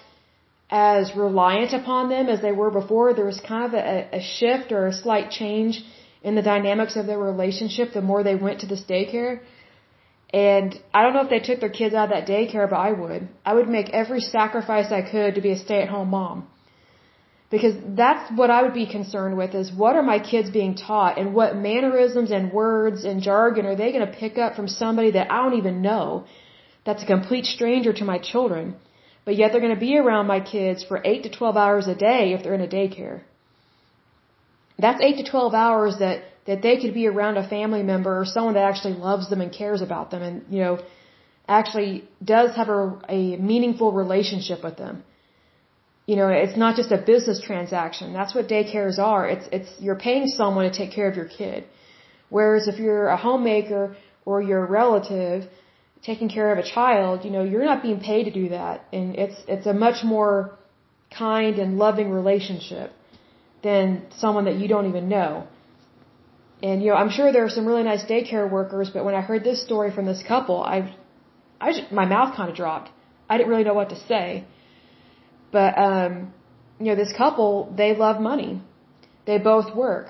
[0.70, 3.14] as reliant upon them as they were before.
[3.14, 5.84] There was kind of a, a shift or a slight change
[6.22, 9.40] in the dynamics of their relationship the more they went to this daycare.
[10.32, 12.92] And I don't know if they took their kids out of that daycare, but I
[12.92, 13.28] would.
[13.44, 16.48] I would make every sacrifice I could to be a stay at home mom.
[17.48, 21.16] Because that's what I would be concerned with is what are my kids being taught
[21.16, 25.12] and what mannerisms and words and jargon are they going to pick up from somebody
[25.12, 26.24] that I don't even know
[26.84, 28.76] that's a complete stranger to my children.
[29.24, 31.94] But yet they're going to be around my kids for 8 to 12 hours a
[31.94, 33.22] day if they're in a daycare.
[34.78, 38.24] That's 8 to 12 hours that, that they could be around a family member or
[38.24, 40.78] someone that actually loves them and cares about them and, you know,
[41.48, 45.02] actually does have a, a meaningful relationship with them
[46.06, 48.12] you know, it's not just a business transaction.
[48.12, 49.28] That's what daycares are.
[49.28, 51.64] It's, it's, you're paying someone to take care of your kid.
[52.28, 55.48] Whereas if you're a homemaker or you're a relative
[56.04, 58.84] taking care of a child, you know, you're not being paid to do that.
[58.92, 60.56] And it's, it's a much more
[61.10, 62.92] kind and loving relationship
[63.64, 65.48] than someone that you don't even know.
[66.62, 69.20] And, you know, I'm sure there are some really nice daycare workers, but when I
[69.20, 70.94] heard this story from this couple, I,
[71.60, 72.90] I just, my mouth kind of dropped.
[73.28, 74.44] I didn't really know what to say.
[75.52, 76.32] But, um,
[76.78, 78.60] you know, this couple, they love money.
[79.26, 80.08] They both work.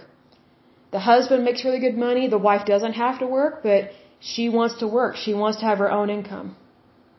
[0.93, 2.29] The husband makes really good money.
[2.29, 5.17] The wife doesn't have to work, but she wants to work.
[5.17, 6.57] She wants to have her own income.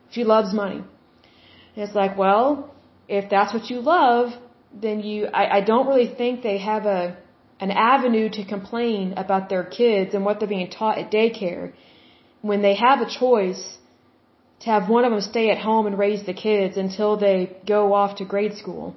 [0.09, 0.81] She loves money.
[1.75, 2.73] And it's like, well,
[3.07, 4.33] if that's what you love,
[4.73, 7.17] then you, I, I don't really think they have a,
[7.59, 11.73] an avenue to complain about their kids and what they're being taught at daycare
[12.41, 13.77] when they have a choice
[14.61, 17.93] to have one of them stay at home and raise the kids until they go
[17.93, 18.95] off to grade school.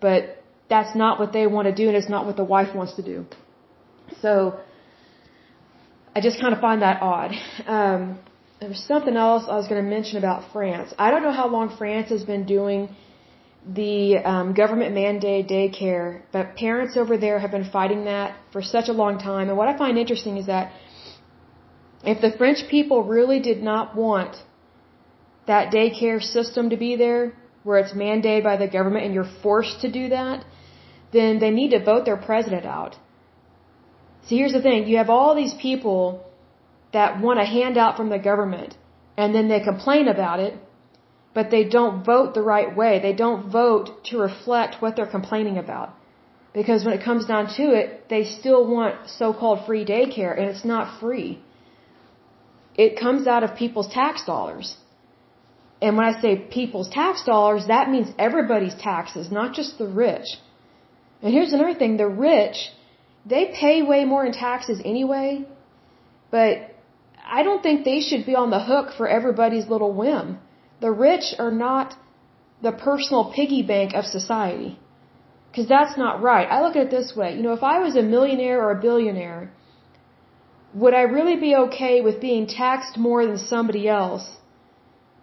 [0.00, 2.94] But that's not what they want to do and it's not what the wife wants
[2.94, 3.26] to do.
[4.20, 4.60] So,
[6.14, 7.32] I just kind of find that odd.
[7.66, 8.18] Um,
[8.60, 10.92] there was something else I was going to mention about France.
[10.98, 12.94] I don't know how long France has been doing
[13.66, 18.88] the um, government mandated daycare, but parents over there have been fighting that for such
[18.88, 19.48] a long time.
[19.48, 20.72] And what I find interesting is that
[22.04, 24.36] if the French people really did not want
[25.50, 27.22] that daycare system to be there,
[27.66, 30.38] where it's mandated by the government and you're forced to do that,
[31.16, 32.92] then they need to vote their president out.
[34.26, 34.86] See, here's the thing.
[34.90, 36.00] You have all these people
[36.96, 38.72] that want a handout from the government,
[39.20, 40.54] and then they complain about it,
[41.38, 42.92] but they don't vote the right way.
[43.06, 45.88] They don't vote to reflect what they're complaining about.
[46.58, 50.66] Because when it comes down to it, they still want so-called free daycare, and it's
[50.74, 51.30] not free.
[52.84, 54.68] It comes out of people's tax dollars.
[55.82, 60.26] And when I say people's tax dollars, that means everybody's taxes, not just the rich.
[61.22, 62.70] And here's another thing, the rich,
[63.26, 65.46] they pay way more in taxes anyway,
[66.30, 66.74] but
[67.38, 70.38] I don't think they should be on the hook for everybody's little whim.
[70.80, 71.94] The rich are not
[72.62, 74.78] the personal piggy bank of society.
[75.50, 76.46] Because that's not right.
[76.50, 77.34] I look at it this way.
[77.36, 79.50] You know, if I was a millionaire or a billionaire,
[80.74, 84.26] would I really be okay with being taxed more than somebody else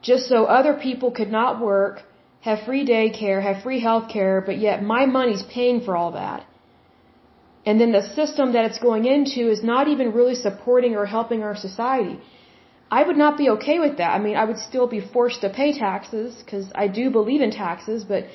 [0.01, 2.03] just so other people could not work,
[2.41, 6.45] have free daycare, have free health care, but yet my money's paying for all that?
[7.65, 11.43] And then the system that it's going into is not even really supporting or helping
[11.43, 12.17] our society.
[12.89, 14.11] I would not be okay with that.
[14.17, 17.51] I mean, I would still be forced to pay taxes because I do believe in
[17.51, 18.25] taxes, but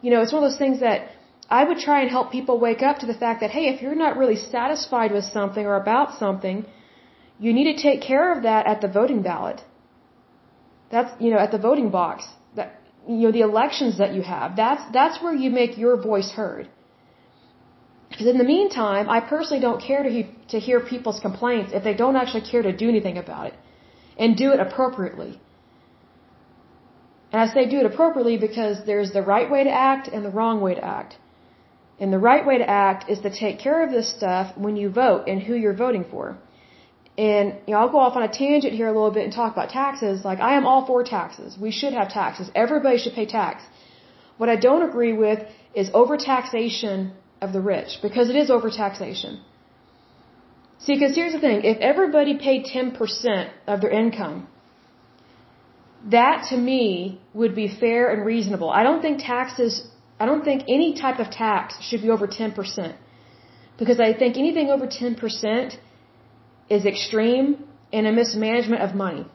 [0.00, 1.10] you know, it's one of those things that
[1.48, 4.00] I would try and help people wake up to the fact that hey, if you're
[4.06, 6.66] not really satisfied with something or about something,
[7.38, 9.60] you need to take care of that at the voting ballot.
[10.92, 12.28] That's you know, at the voting box.
[12.56, 12.68] That
[13.08, 14.56] you know, the elections that you have.
[14.62, 16.68] That's that's where you make your voice heard.
[18.10, 21.82] Because in the meantime, I personally don't care to, he, to hear people's complaints if
[21.82, 23.54] they don't actually care to do anything about it.
[24.18, 25.40] And do it appropriately.
[27.32, 30.34] And I say do it appropriately because there's the right way to act and the
[30.38, 31.16] wrong way to act.
[31.98, 34.90] And the right way to act is to take care of this stuff when you
[34.90, 36.36] vote and who you're voting for.
[37.18, 39.52] And you know, I'll go off on a tangent here a little bit and talk
[39.52, 40.24] about taxes.
[40.24, 41.58] Like I am all for taxes.
[41.58, 42.50] We should have taxes.
[42.54, 43.62] Everybody should pay tax.
[44.38, 45.40] What I don't agree with
[45.74, 49.40] is overtaxation of the rich because it is overtaxation.
[50.78, 54.48] See, because here's the thing if everybody paid 10% of their income,
[56.10, 58.70] that to me would be fair and reasonable.
[58.70, 59.86] I don't think taxes,
[60.18, 62.96] I don't think any type of tax should be over 10%.
[63.78, 65.76] Because I think anything over 10%
[66.68, 69.26] is extreme and a mismanagement of money.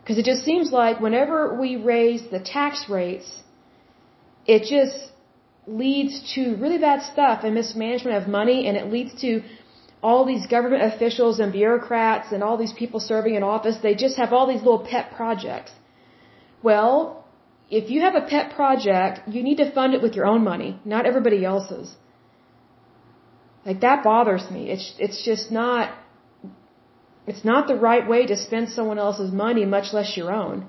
[0.00, 3.42] Because it just seems like whenever we raise the tax rates,
[4.46, 4.96] it just
[5.66, 9.42] leads to really bad stuff and mismanagement of money and it leads to
[10.02, 14.16] all these government officials and bureaucrats and all these people serving in office, they just
[14.16, 15.72] have all these little pet projects.
[16.62, 17.24] Well,
[17.68, 20.78] if you have a pet project, you need to fund it with your own money,
[20.84, 21.96] not everybody else's.
[23.66, 24.70] Like that bothers me.
[24.70, 25.92] It's it's just not
[27.26, 30.68] it's not the right way to spend someone else's money, much less your own.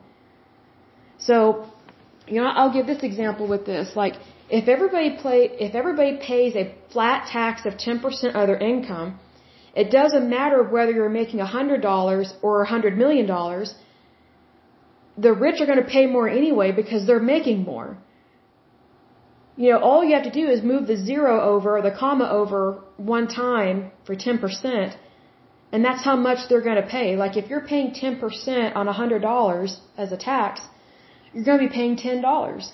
[1.20, 1.66] So,
[2.28, 3.96] you know, I'll give this example with this.
[3.96, 4.16] Like
[4.50, 9.20] if everybody play, if everybody pays a flat tax of 10% of their income,
[9.76, 13.28] it doesn't matter whether you're making $100 or $100 million.
[15.26, 17.98] The rich are going to pay more anyway because they're making more.
[19.58, 22.28] You know, all you have to do is move the zero over or the comma
[22.42, 22.60] over
[22.98, 24.96] one time for 10%,
[25.72, 27.08] and that's how much they're going to pay.
[27.24, 30.62] Like if you're paying 10% on $100 as a tax,
[31.34, 32.72] you're going to be paying $10.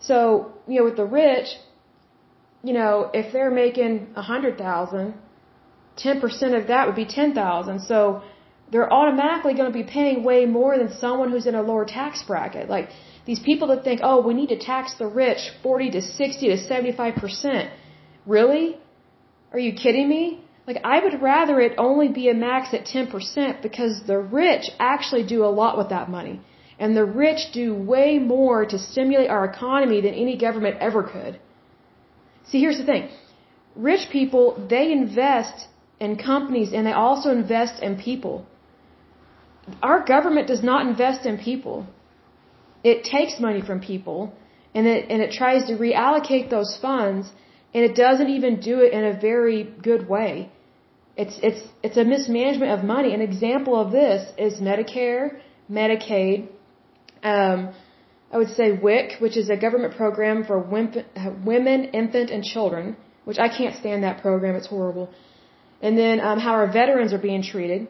[0.00, 1.48] So, you know, with the rich,
[2.62, 5.14] you know, if they're making a hundred thousand,
[5.96, 7.80] ten percent of that would be ten thousand.
[7.82, 8.22] So
[8.70, 12.22] they're automatically going to be paying way more than someone who's in a lower tax
[12.22, 12.68] bracket.
[12.68, 12.90] Like
[13.26, 16.56] these people that think, oh, we need to tax the rich 40 to 60 to
[16.56, 17.70] 75%.
[18.24, 18.78] Really?
[19.52, 20.40] Are you kidding me?
[20.66, 25.24] Like I would rather it only be a max at 10% because the rich actually
[25.24, 26.40] do a lot with that money.
[26.78, 31.40] And the rich do way more to stimulate our economy than any government ever could.
[32.48, 33.08] See, here's the thing.
[33.74, 35.68] Rich people, they invest
[35.98, 38.46] in companies and they also invest in people.
[39.82, 41.86] Our government does not invest in people.
[42.90, 44.18] It takes money from people
[44.74, 47.24] and it, and it tries to reallocate those funds
[47.74, 49.58] and it doesn't even do it in a very
[49.88, 50.50] good way.
[51.22, 53.10] It's, it's, it's a mismanagement of money.
[53.18, 56.48] An example of this is Medicare, Medicaid,
[57.22, 57.74] um,
[58.32, 60.58] I would say WIC, which is a government program for
[61.52, 64.54] women, infant, and children, which I can't stand that program.
[64.56, 65.10] It's horrible.
[65.80, 67.88] And then um, how our veterans are being treated.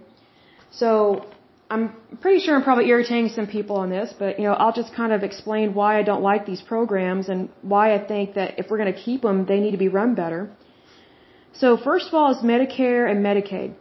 [0.71, 1.27] So
[1.69, 4.95] I'm pretty sure I'm probably irritating some people on this, but you know I'll just
[4.95, 8.71] kind of explain why I don't like these programs and why I think that if
[8.71, 10.49] we're going to keep them, they need to be run better.
[11.53, 13.75] So first of all is Medicare and Medicaid.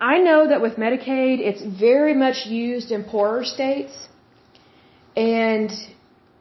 [0.00, 4.08] I know that with Medicaid, it's very much used in poorer states,
[5.16, 5.70] and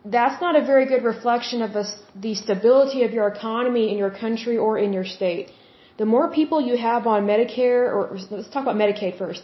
[0.03, 1.85] that's not a very good reflection of the,
[2.15, 5.51] the stability of your economy in your country or in your state.
[5.97, 9.43] The more people you have on Medicare, or let's talk about Medicaid first.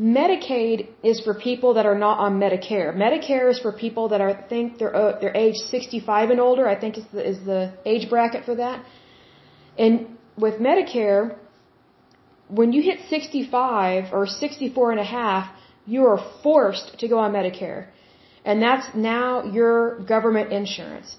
[0.00, 2.94] Medicaid is for people that are not on Medicare.
[2.94, 6.66] Medicare is for people that are think they're uh, they're age 65 and older.
[6.66, 8.84] I think is the is the age bracket for that.
[9.78, 11.36] And with Medicare,
[12.48, 15.52] when you hit 65 or 64 and a half,
[15.86, 17.88] you are forced to go on Medicare.
[18.44, 21.16] And that's now your government insurance.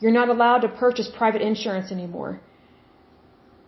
[0.00, 2.40] You're not allowed to purchase private insurance anymore.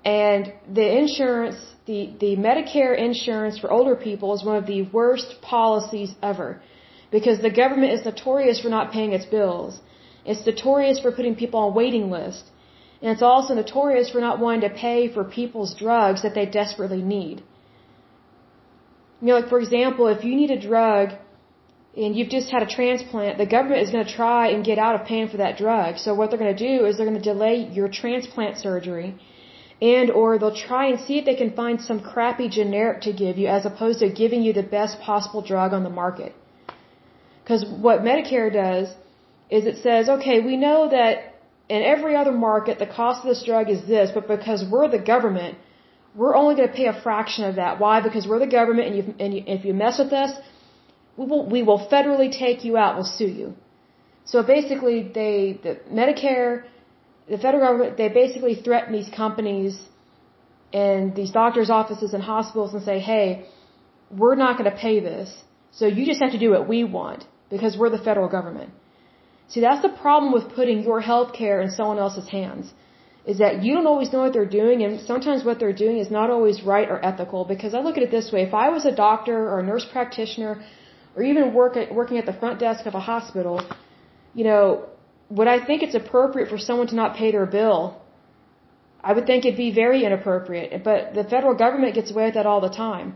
[0.05, 5.37] And the insurance, the, the Medicare insurance for older people is one of the worst
[5.41, 6.61] policies ever.
[7.11, 9.81] Because the government is notorious for not paying its bills.
[10.27, 12.51] It's notorious for putting people on waiting lists.
[13.01, 17.03] And it's also notorious for not wanting to pay for people's drugs that they desperately
[17.03, 17.43] need.
[19.21, 21.11] You know, like for example, if you need a drug
[21.97, 25.01] and you've just had a transplant, the government is going to try and get out
[25.01, 25.99] of paying for that drug.
[25.99, 29.15] So what they're going to do is they're going to delay your transplant surgery
[29.81, 33.37] and or they'll try and see if they can find some crappy generic to give
[33.39, 36.35] you as opposed to giving you the best possible drug on the market.
[37.43, 38.89] Because what Medicare does
[39.51, 41.35] is it says, okay, we know that
[41.68, 44.99] in every other market the cost of this drug is this, but because we're the
[44.99, 45.59] government,
[46.14, 47.81] we're only going to pay a fraction of that.
[47.81, 48.01] Why?
[48.01, 50.33] Because we're the government, and, you, and you, if you mess with us,
[51.16, 52.97] we will, we will federally take you out.
[52.97, 53.55] We'll sue you.
[54.25, 56.64] So basically, they the Medicare
[57.29, 59.81] the federal government, they basically threaten these companies
[60.72, 63.47] and these doctors' offices and hospitals and say, hey,
[64.11, 65.29] we're not going to pay this,
[65.72, 68.70] so you just have to do what we want because we're the federal government.
[69.49, 72.72] See, that's the problem with putting your health care in someone else's hands,
[73.27, 76.11] is that you don't always know what they're doing, and sometimes what they're doing is
[76.11, 77.45] not always right or ethical.
[77.45, 79.87] Because I look at it this way: if I was a doctor or a nurse
[79.91, 80.62] practitioner,
[81.16, 83.61] or even work at, working at the front desk of a hospital,
[84.35, 84.89] you know,
[85.37, 87.80] would I think it's appropriate for someone to not pay their bill?
[89.09, 90.82] I would think it'd be very inappropriate.
[90.91, 93.09] But the federal government gets away with that all the time.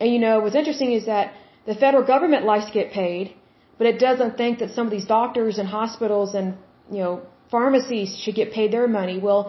[0.00, 1.32] And you know, what's interesting is that
[1.70, 3.34] the federal government likes to get paid,
[3.78, 6.56] but it doesn't think that some of these doctors and hospitals and,
[6.96, 7.14] you know,
[7.50, 9.16] pharmacies should get paid their money.
[9.28, 9.40] Well,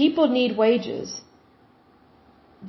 [0.00, 1.20] people need wages.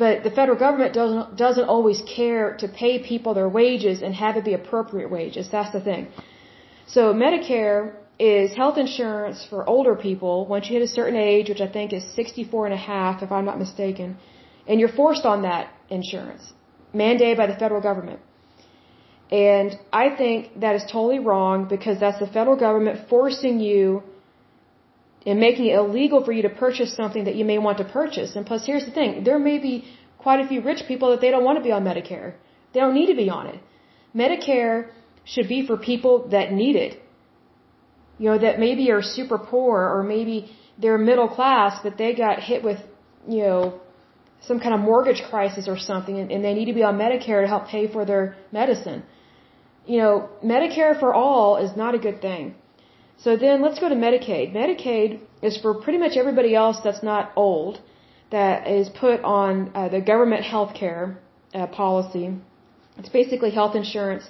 [0.03, 4.37] But the federal government doesn't, doesn't always care to pay people their wages and have
[4.37, 5.49] it be appropriate wages.
[5.55, 6.07] That's the thing.
[6.95, 7.81] So Medicare
[8.21, 11.91] is health insurance for older people once you hit a certain age, which I think
[11.99, 14.17] is 64 and a half, if I'm not mistaken,
[14.67, 16.53] and you're forced on that insurance,
[16.93, 18.19] mandated by the federal government.
[19.31, 24.03] And I think that is totally wrong because that's the federal government forcing you
[25.25, 28.35] and making it illegal for you to purchase something that you may want to purchase.
[28.35, 29.75] And plus, here's the thing there may be
[30.17, 32.33] quite a few rich people that they don't want to be on Medicare.
[32.73, 33.59] They don't need to be on it.
[34.15, 34.89] Medicare
[35.23, 37.01] should be for people that need it.
[38.21, 40.35] You know, that maybe are super poor or maybe
[40.81, 42.79] they're middle class, but they got hit with,
[43.35, 43.59] you know,
[44.49, 47.41] some kind of mortgage crisis or something and, and they need to be on Medicare
[47.45, 48.23] to help pay for their
[48.59, 49.01] medicine.
[49.93, 50.13] You know,
[50.53, 52.43] Medicare for all is not a good thing.
[53.23, 54.45] So then let's go to Medicaid.
[54.61, 57.79] Medicaid is for pretty much everybody else that's not old,
[58.31, 61.19] that is put on uh, the government health care
[61.53, 62.25] uh, policy.
[62.97, 64.25] It's basically health insurance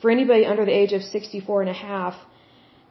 [0.00, 2.14] for anybody under the age of 64 and a half.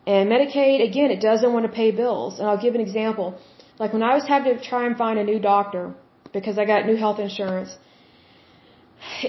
[0.06, 2.40] And Medicaid, again, it doesn't want to pay bills.
[2.40, 3.40] And I'll give an example.
[3.80, 5.94] Like when I was having to try and find a new doctor
[6.36, 7.72] because I got new health insurance.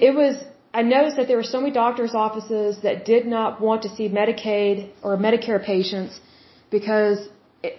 [0.08, 0.34] It was,
[0.80, 4.08] I noticed that there were so many doctor's offices that did not want to see
[4.20, 6.20] Medicaid or Medicare patients
[6.76, 7.18] because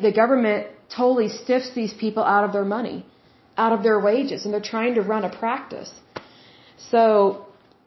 [0.06, 2.98] the government totally stiffs these people out of their money,
[3.58, 5.92] out of their wages, and they're trying to run a practice.
[6.92, 7.02] So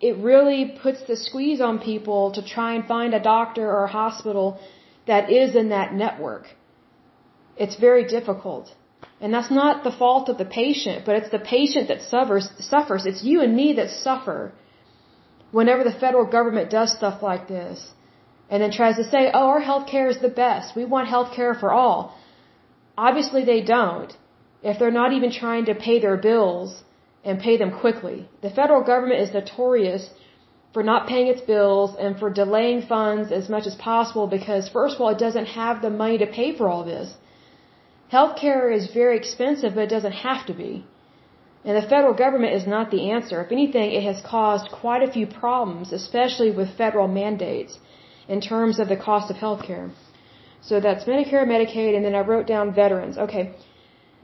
[0.08, 3.92] it really puts the squeeze on people to try and find a doctor or a
[4.02, 4.60] hospital
[5.10, 6.44] that is in that network.
[7.62, 8.66] It's very difficult.
[9.20, 13.06] And that's not the fault of the patient, but it's the patient that suffers, suffers.
[13.10, 14.38] It's you and me that suffer
[15.58, 17.78] whenever the federal government does stuff like this
[18.50, 20.76] and then tries to say, oh, our health care is the best.
[20.80, 22.00] We want health care for all.
[23.08, 24.12] Obviously they don't.
[24.62, 26.82] If they're not even trying to pay their bills
[27.24, 28.18] and pay them quickly.
[28.46, 30.10] The federal government is notorious
[30.72, 34.94] for not paying its bills and for delaying funds as much as possible because first
[34.94, 37.14] of all, it doesn't have the money to pay for all this.
[38.12, 40.84] Healthcare is very expensive, but it doesn't have to be.
[41.64, 43.42] And the federal government is not the answer.
[43.42, 47.78] If anything, it has caused quite a few problems, especially with federal mandates
[48.28, 49.90] in terms of the cost of healthcare.
[50.62, 53.18] So that's Medicare, Medicaid, and then I wrote down veterans.
[53.18, 53.54] Okay.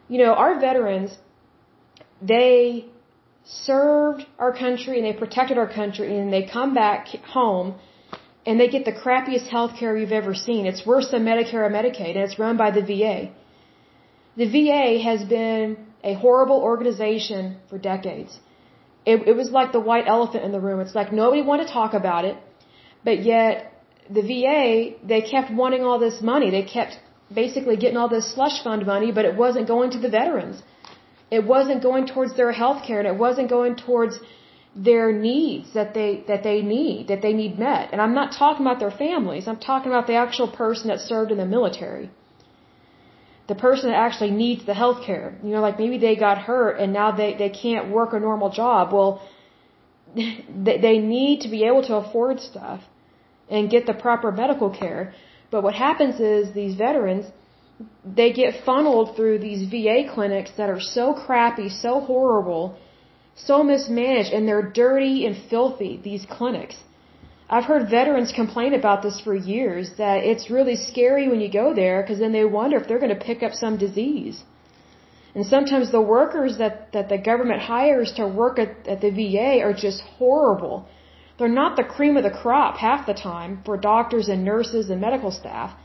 [0.08, 1.16] You know, our veterans,
[2.22, 2.86] they
[3.46, 7.06] served our country and they protected our country and they come back
[7.38, 7.76] home
[8.44, 10.66] and they get the crappiest health care you've ever seen.
[10.66, 13.30] It's worse than Medicare or Medicaid and it's run by the VA.
[14.36, 18.38] The VA has been a horrible organization for decades.
[19.04, 20.80] It, it was like the white elephant in the room.
[20.80, 22.36] It's like nobody wanted to talk about it,
[23.04, 23.72] but yet
[24.10, 26.50] the VA, they kept wanting all this money.
[26.50, 26.98] They kept
[27.32, 30.62] basically getting all this slush fund money, but it wasn't going to the veterans.
[31.30, 34.20] It wasn't going towards their health care and it wasn't going towards
[34.76, 37.88] their needs that they that they need, that they need met.
[37.92, 39.48] And I'm not talking about their families.
[39.48, 42.10] I'm talking about the actual person that served in the military.
[43.48, 45.38] The person that actually needs the health care.
[45.42, 48.50] You know, like maybe they got hurt and now they, they can't work a normal
[48.50, 48.92] job.
[48.92, 49.22] Well,
[50.14, 52.80] they, they need to be able to afford stuff
[53.48, 55.14] and get the proper medical care.
[55.50, 57.26] But what happens is these veterans,
[58.04, 62.78] they get funneled through these VA clinics that are so crappy, so horrible,
[63.34, 66.76] so mismanaged, and they're dirty and filthy, these clinics.
[67.48, 71.74] I've heard veterans complain about this for years, that it's really scary when you go
[71.74, 74.42] there because then they wonder if they're going to pick up some disease.
[75.34, 79.60] And sometimes the workers that, that the government hires to work at, at the VA
[79.62, 80.88] are just horrible.
[81.38, 85.00] They're not the cream of the crop half the time for doctors and nurses and
[85.00, 85.76] medical staff.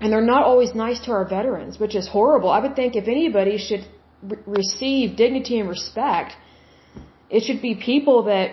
[0.00, 2.50] And they're not always nice to our veterans, which is horrible.
[2.50, 3.84] I would think if anybody should
[4.22, 6.32] re- receive dignity and respect,
[7.30, 8.48] it should be people that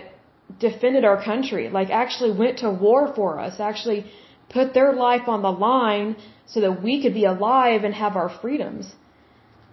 [0.58, 4.06] defended our country, like actually went to war for us, actually
[4.48, 6.16] put their life on the line
[6.46, 8.94] so that we could be alive and have our freedoms.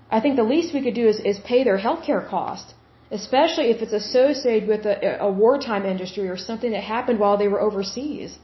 [0.10, 2.74] I think the least we could do is, is pay their healthcare cost,
[3.12, 7.48] especially if it's associated with a, a wartime industry or something that happened while they
[7.48, 8.38] were overseas.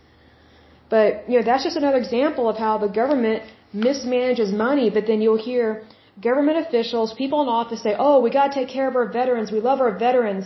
[0.89, 3.43] But, you know, that's just another example of how the government
[3.75, 5.83] mismanages money, but then you'll hear
[6.21, 9.59] government officials, people in office say, oh, we gotta take care of our veterans, we
[9.59, 10.45] love our veterans.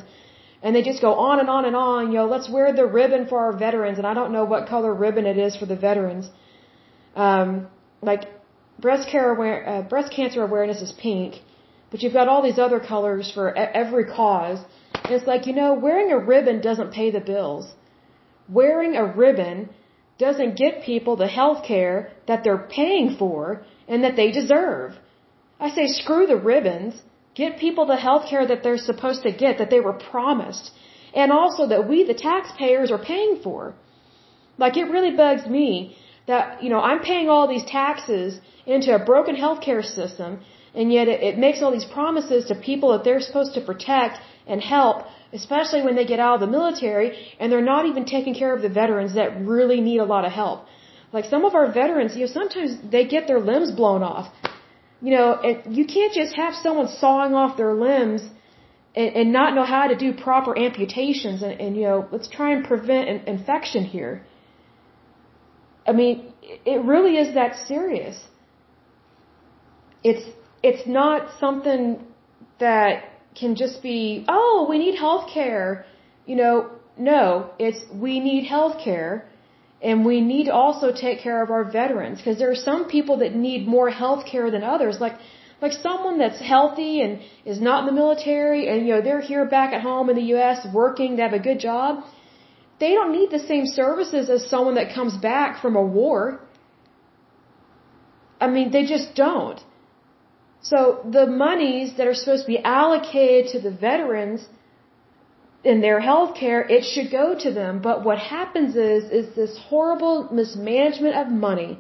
[0.64, 3.28] And they just go on and on and on, you know, let's wear the ribbon
[3.28, 6.30] for our veterans, and I don't know what color ribbon it is for the veterans.
[7.16, 7.68] Um,
[8.02, 8.24] like,
[8.80, 11.42] breast care aware, uh, breast cancer awareness is pink,
[11.90, 14.60] but you've got all these other colors for every cause.
[15.04, 17.74] And it's like, you know, wearing a ribbon doesn't pay the bills.
[18.48, 19.70] Wearing a ribbon
[20.26, 21.96] doesn't get people the health care
[22.30, 23.42] that they're paying for
[23.92, 24.90] and that they deserve.
[25.66, 26.94] I say screw the ribbons.
[27.42, 30.66] Get people the health care that they're supposed to get, that they were promised.
[31.22, 33.60] And also that we, the taxpayers, are paying for.
[34.64, 35.72] Like it really bugs me
[36.32, 38.40] that, you know, I'm paying all these taxes
[38.76, 40.32] into a broken healthcare system
[40.74, 44.20] and yet it, it makes all these promises to people that they're supposed to protect
[44.48, 44.98] and help
[45.34, 48.62] especially when they get out of the military and they're not even taking care of
[48.62, 50.66] the veterans that really need a lot of help.
[51.14, 54.34] Like some of our veterans, you know, sometimes they get their limbs blown off.
[55.02, 58.22] You know, and you can't just have someone sawing off their limbs
[58.96, 62.54] and, and not know how to do proper amputations and, and you know, let's try
[62.54, 64.24] and prevent an infection here.
[65.88, 68.24] I mean, it really is that serious.
[70.04, 70.26] It's
[70.64, 72.04] it's not something
[72.60, 75.86] that can just be, oh, we need health care.
[76.26, 79.28] You know, no, it's we need health care
[79.82, 83.18] and we need to also take care of our veterans because there are some people
[83.18, 85.00] that need more health care than others.
[85.00, 85.16] Like,
[85.62, 89.46] like someone that's healthy and is not in the military and, you know, they're here
[89.46, 90.68] back at home in the U.S.
[90.74, 92.04] working, they have a good job.
[92.80, 96.40] They don't need the same services as someone that comes back from a war.
[98.40, 99.60] I mean, they just don't.
[100.62, 104.48] So the monies that are supposed to be allocated to the veterans
[105.64, 107.82] in their health care, it should go to them.
[107.82, 111.80] But what happens is, is this horrible mismanagement of money.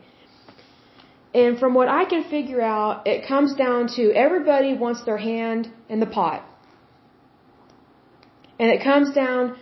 [1.33, 5.71] And from what I can figure out, it comes down to everybody wants their hand
[5.87, 6.43] in the pot.
[8.59, 9.57] And it comes down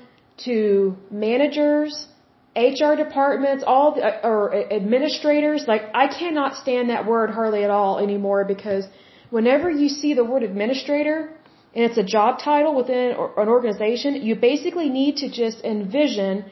[0.46, 2.08] to managers,
[2.56, 5.66] HR departments, all the, or administrators.
[5.68, 8.86] Like I cannot stand that word hardly at all anymore because
[9.30, 11.30] whenever you see the word administrator,
[11.76, 13.12] and it's a job title within
[13.44, 16.46] an organization, you basically need to just envision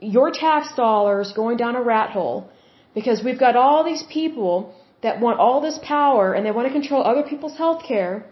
[0.00, 2.50] your tax dollars going down a rat hole
[2.94, 6.72] because we've got all these people that want all this power and they want to
[6.72, 8.26] control other people's health care,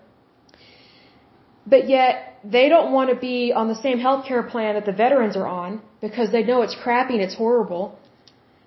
[1.67, 4.93] but yet they don't want to be on the same health care plan that the
[4.93, 7.99] veterans are on because they know it's crappy and it's horrible.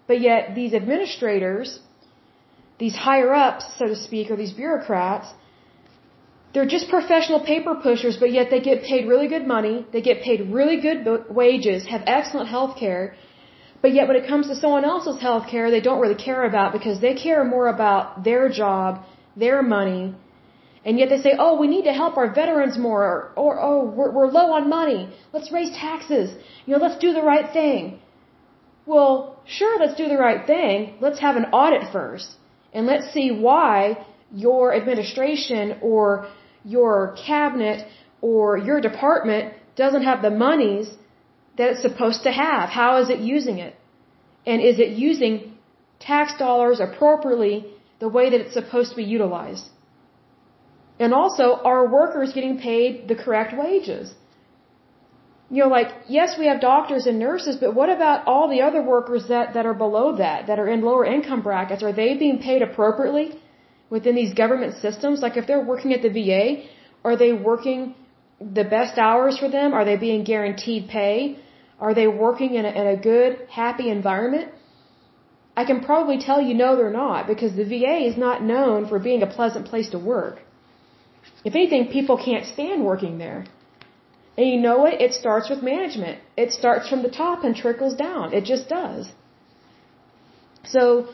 [0.07, 1.79] But yet these administrators,
[2.79, 5.27] these higher ups, so to speak, or these bureaucrats,
[6.53, 9.85] they're just professional paper pushers, but yet they get paid really good money.
[9.91, 10.99] They get paid really good
[11.29, 13.15] wages, have excellent health care.
[13.81, 16.73] But yet when it comes to someone else's health care, they don't really care about
[16.73, 19.03] because they care more about their job,
[19.35, 20.15] their money.
[20.85, 23.83] And yet they say, oh, we need to help our veterans more, or, or oh,
[23.83, 25.09] we're, we're low on money.
[25.33, 26.31] Let's raise taxes.
[26.65, 27.99] You know, let's do the right thing.
[28.85, 30.95] Well, sure, let's do the right thing.
[31.01, 32.36] Let's have an audit first.
[32.73, 36.27] And let's see why your administration or
[36.63, 37.87] your cabinet
[38.21, 40.87] or your department doesn't have the monies
[41.57, 42.69] that it's supposed to have.
[42.69, 43.75] How is it using it?
[44.45, 45.57] And is it using
[45.99, 47.65] tax dollars appropriately
[47.99, 49.65] the way that it's supposed to be utilized?
[50.99, 54.13] And also, are workers getting paid the correct wages?
[55.49, 58.81] You know, like, yes, we have doctors and nurses, but what about all the other
[58.81, 61.83] workers that, that are below that, that are in lower income brackets?
[61.83, 63.27] Are they being paid appropriately?
[63.89, 65.21] within these government systems?
[65.21, 66.63] Like if they're working at the VA,
[67.03, 67.95] are they working
[68.39, 69.73] the best hours for them?
[69.73, 71.39] Are they being guaranteed pay?
[71.79, 74.51] Are they working in a, in a good, happy environment?
[75.55, 78.99] I can probably tell you no, they're not, because the VA is not known for
[78.99, 80.39] being a pleasant place to work.
[81.43, 83.45] If anything, people can't stand working there.
[84.37, 85.01] And you know what?
[85.01, 86.19] It starts with management.
[86.37, 88.33] It starts from the top and trickles down.
[88.33, 89.09] It just does.
[90.63, 91.09] So,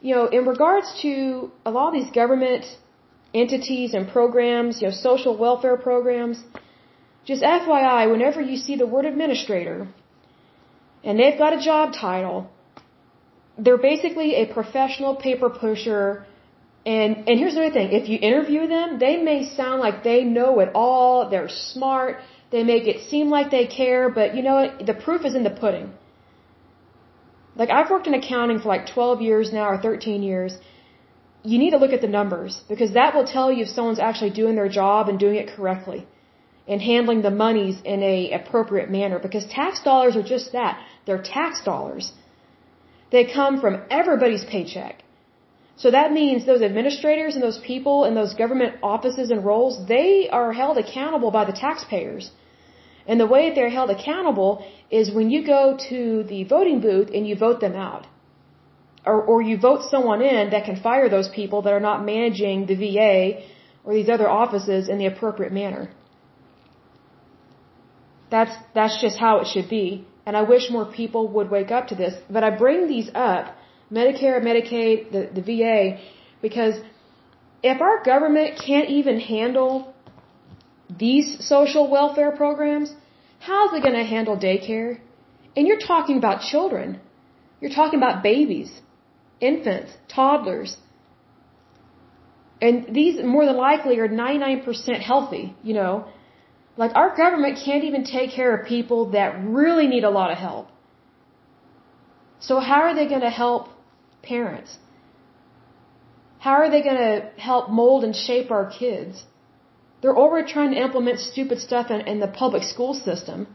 [0.00, 2.64] you know, in regards to a lot of these government
[3.34, 6.42] entities and programs, you know, social welfare programs,
[7.24, 9.88] just FYI, whenever you see the word administrator
[11.04, 12.50] and they've got a job title,
[13.58, 16.26] they're basically a professional paper pusher.
[16.86, 17.92] And, and here's the other thing.
[17.92, 21.28] If you interview them, they may sound like they know it all.
[21.28, 22.18] They're smart.
[22.50, 24.86] They make it seem like they care, but you know what?
[24.90, 25.88] The proof is in the pudding.
[27.56, 30.58] Like I've worked in accounting for like 12 years now or 13 years.
[31.42, 34.30] You need to look at the numbers because that will tell you if someone's actually
[34.30, 36.06] doing their job and doing it correctly
[36.68, 40.80] and handling the monies in a appropriate manner because tax dollars are just that.
[41.06, 42.12] They're tax dollars.
[43.10, 45.02] They come from everybody's paycheck.
[45.76, 50.28] So that means those administrators and those people in those government offices and roles, they
[50.28, 52.30] are held accountable by the taxpayers.
[53.08, 57.08] And the way that they're held accountable is when you go to the voting booth
[57.12, 58.06] and you vote them out.
[59.06, 62.66] Or, or you vote someone in that can fire those people that are not managing
[62.66, 63.40] the VA
[63.84, 65.90] or these other offices in the appropriate manner.
[68.30, 70.06] That's, that's just how it should be.
[70.26, 72.14] And I wish more people would wake up to this.
[72.28, 73.56] But I bring these up,
[73.90, 75.98] Medicare, Medicaid, the, the VA,
[76.42, 76.74] because
[77.62, 79.94] if our government can't even handle
[80.98, 82.92] these social welfare programs,
[83.38, 85.00] how's it going to handle daycare?
[85.56, 87.00] And you're talking about children.
[87.60, 88.70] You're talking about babies,
[89.40, 90.76] infants, toddlers.
[92.60, 96.06] And these more than likely are 99% healthy, you know.
[96.76, 100.38] Like our government can't even take care of people that really need a lot of
[100.38, 100.68] help.
[102.40, 103.68] So how are they going to help
[104.22, 104.78] parents?
[106.38, 109.24] How are they going to help mold and shape our kids?
[110.00, 113.46] They're already trying to implement stupid stuff in, in the public school system,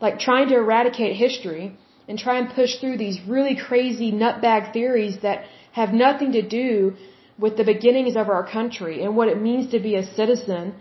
[0.00, 1.76] like trying to eradicate history
[2.08, 6.94] and try and push through these really crazy nutbag theories that have nothing to do
[7.38, 10.74] with the beginnings of our country and what it means to be a citizen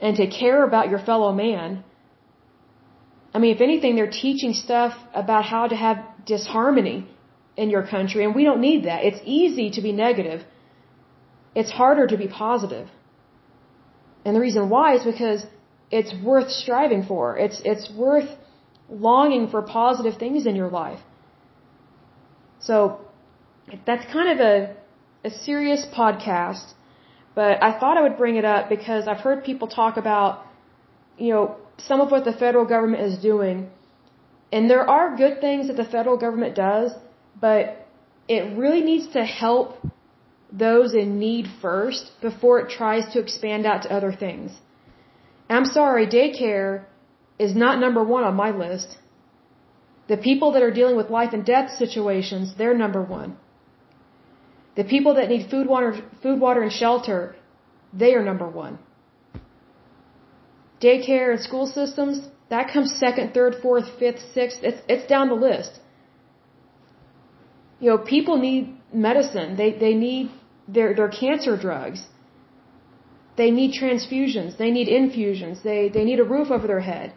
[0.00, 1.84] and to care about your fellow man.
[3.34, 7.06] I mean, if anything, they're teaching stuff about how to have disharmony
[7.56, 9.04] in your country, and we don't need that.
[9.04, 10.44] It's easy to be negative.
[11.54, 12.88] It's harder to be positive.
[14.24, 15.46] And the reason why is because
[15.90, 17.36] it's worth striving for.
[17.36, 18.30] It's, it's worth
[18.88, 21.00] longing for positive things in your life.
[22.60, 23.00] So,
[23.86, 24.76] that's kind of a,
[25.24, 26.74] a serious podcast.
[27.34, 30.44] But I thought I would bring it up because I've heard people talk about,
[31.16, 33.70] you know, some of what the federal government is doing.
[34.52, 36.92] And there are good things that the federal government does,
[37.40, 37.86] but
[38.28, 39.78] it really needs to help
[40.52, 44.52] those in need first before it tries to expand out to other things.
[45.48, 46.84] I'm sorry, daycare
[47.38, 48.98] is not number one on my list.
[50.08, 53.36] The people that are dealing with life and death situations, they're number one.
[54.76, 55.92] The people that need food, water,
[56.22, 57.36] food, water, and shelter,
[57.92, 58.78] they are number one.
[60.80, 64.60] Daycare and school systems, that comes second, third, fourth, fifth, sixth.
[64.62, 65.80] It's, it's down the list.
[67.78, 69.56] You know, people need medicine.
[69.56, 70.30] They, they need
[70.74, 72.00] their, their cancer drugs.
[73.36, 74.56] They need transfusions.
[74.62, 75.62] They need infusions.
[75.62, 77.12] They, they need a roof over their head.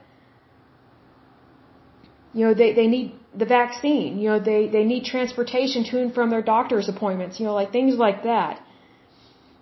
[2.34, 4.20] You know, they, they need the vaccine.
[4.20, 7.40] You know, they, they need transportation to and from their doctor's appointments.
[7.40, 8.62] You know, like things like that.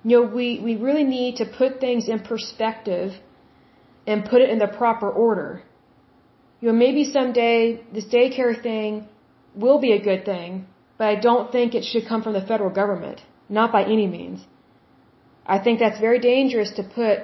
[0.04, 3.12] You know, we, we really need to put things in perspective
[4.08, 5.62] and put it in the proper order.
[6.60, 9.08] You know, maybe someday this daycare thing
[9.56, 10.66] will be a good thing,
[10.98, 13.22] but I don't think it should come from the federal government.
[13.60, 14.40] Not by any means.
[15.56, 17.16] I think that's very dangerous to put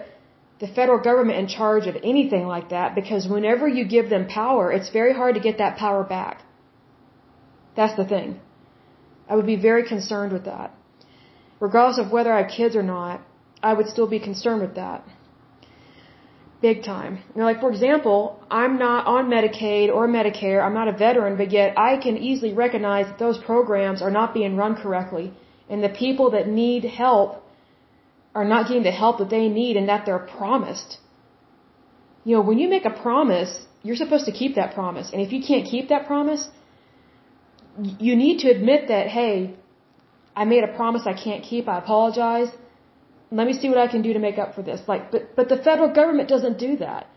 [0.60, 4.72] the federal government in charge of anything like that because whenever you give them power,
[4.78, 6.44] it's very hard to get that power back.
[7.78, 8.40] That's the thing.
[9.30, 10.74] I would be very concerned with that.
[11.60, 13.22] Regardless of whether I have kids or not,
[13.62, 15.04] I would still be concerned with that.
[16.62, 17.20] Big time.
[17.34, 18.20] You know, like for example,
[18.50, 22.54] I'm not on Medicaid or Medicare, I'm not a veteran, but yet I can easily
[22.54, 25.28] recognize that those programs are not being run correctly.
[25.70, 27.44] And the people that need help
[28.34, 30.98] are not getting the help that they need and that they're promised.
[32.24, 33.52] You know, when you make a promise,
[33.84, 35.12] you're supposed to keep that promise.
[35.12, 36.44] And if you can't keep that promise,
[38.08, 39.56] you need to admit that, hey,
[40.36, 41.68] I made a promise I can't keep.
[41.68, 42.50] I apologize.
[43.32, 44.82] Let me see what I can do to make up for this.
[44.88, 47.08] Like, but, but the federal government doesn't do that.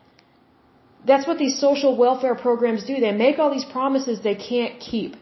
[1.07, 3.01] That's what these social welfare programs do.
[3.01, 5.17] They make all these promises they can't keep.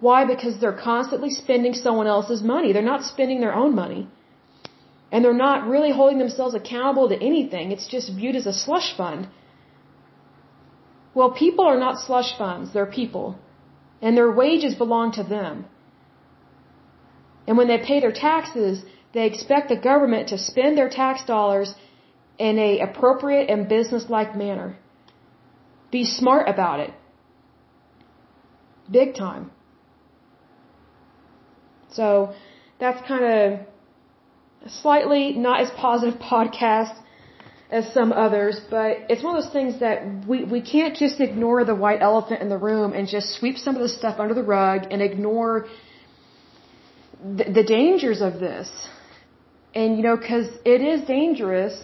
[0.00, 0.24] Why?
[0.24, 2.72] Because they're constantly spending someone else's money.
[2.72, 4.08] They're not spending their own money.
[5.10, 7.72] And they're not really holding themselves accountable to anything.
[7.72, 9.28] It's just viewed as a slush fund.
[11.14, 12.72] Well, people are not slush funds.
[12.72, 13.38] They're people.
[14.02, 15.64] And their wages belong to them.
[17.46, 18.84] And when they pay their taxes,
[19.14, 21.74] they expect the government to spend their tax dollars
[22.38, 24.76] in a appropriate and business-like manner.
[25.90, 26.92] Be smart about it.
[28.90, 29.50] Big time.
[31.98, 32.08] So,
[32.82, 33.44] that's kind of
[34.82, 36.96] slightly not as positive podcast
[37.78, 39.96] as some others, but it's one of those things that
[40.30, 43.74] we, we can't just ignore the white elephant in the room and just sweep some
[43.78, 45.66] of the stuff under the rug and ignore
[47.38, 48.70] the, the dangers of this.
[49.74, 51.74] And, you know, because it is dangerous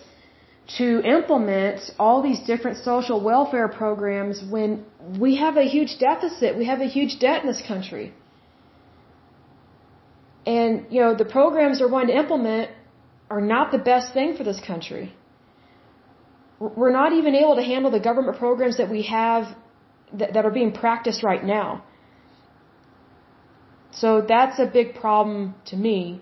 [0.78, 4.86] to implement all these different social welfare programs when
[5.24, 8.14] we have a huge deficit, we have a huge debt in this country.
[10.46, 12.70] And, you know, the programs they're wanting to implement
[13.30, 15.14] are not the best thing for this country.
[16.58, 19.56] We're not even able to handle the government programs that we have
[20.12, 21.82] that, that are being practiced right now.
[23.92, 26.20] So that's a big problem to me.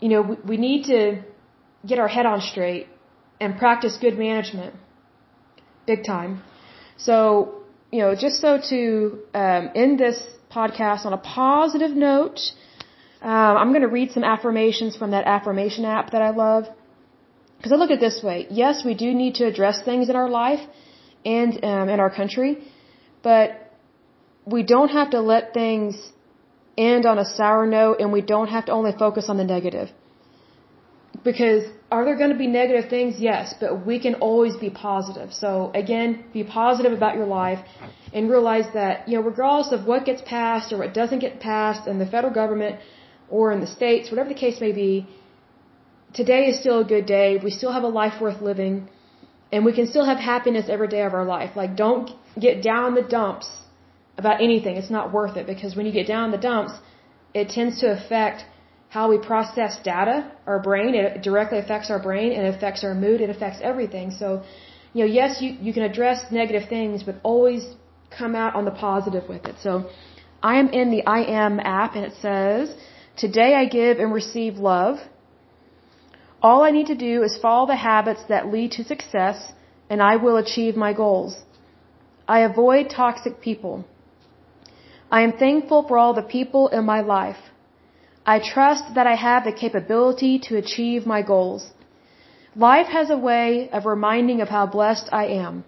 [0.00, 1.22] You know, we, we need to
[1.86, 2.86] get our head on straight
[3.40, 4.74] and practice good management.
[5.86, 6.42] Big time.
[6.96, 12.40] So, you know, just so to um, end this podcast on a positive note,
[13.24, 16.64] um, I'm going to read some affirmations from that affirmation app that I love.
[17.56, 18.46] Because I look at it this way.
[18.50, 20.60] Yes, we do need to address things in our life
[21.24, 22.50] and um, in our country,
[23.22, 23.46] but
[24.44, 25.96] we don't have to let things
[26.76, 29.88] end on a sour note and we don't have to only focus on the negative.
[31.22, 33.18] Because are there going to be negative things?
[33.18, 35.32] Yes, but we can always be positive.
[35.32, 37.60] So again, be positive about your life
[38.12, 41.88] and realize that, you know, regardless of what gets passed or what doesn't get passed
[41.88, 42.76] in the federal government,
[43.28, 45.06] or in the States, whatever the case may be,
[46.12, 47.38] today is still a good day.
[47.42, 48.88] We still have a life worth living.
[49.52, 51.50] And we can still have happiness every day of our life.
[51.54, 53.48] Like, don't get down the dumps
[54.18, 54.76] about anything.
[54.76, 56.72] It's not worth it because when you get down the dumps,
[57.34, 58.44] it tends to affect
[58.88, 60.94] how we process data, our brain.
[60.94, 62.32] It directly affects our brain.
[62.32, 63.20] It affects our mood.
[63.20, 64.10] It affects everything.
[64.10, 64.42] So,
[64.92, 67.64] you know, yes, you, you can address negative things, but always
[68.18, 69.56] come out on the positive with it.
[69.60, 69.90] So,
[70.50, 72.74] I am in the I Am app and it says,
[73.16, 74.98] Today I give and receive love.
[76.42, 79.52] All I need to do is follow the habits that lead to success,
[79.88, 81.36] and I will achieve my goals.
[82.26, 83.84] I avoid toxic people.
[85.10, 87.42] I am thankful for all the people in my life.
[88.26, 91.70] I trust that I have the capability to achieve my goals.
[92.56, 95.64] Life has a way of reminding of how blessed I am.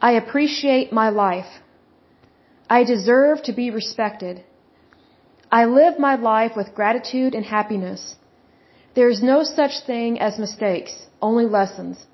[0.00, 1.52] I appreciate my life.
[2.68, 4.44] I deserve to be respected.
[5.50, 8.16] I live my life with gratitude and happiness.
[8.94, 12.06] There is no such thing as mistakes, only lessons.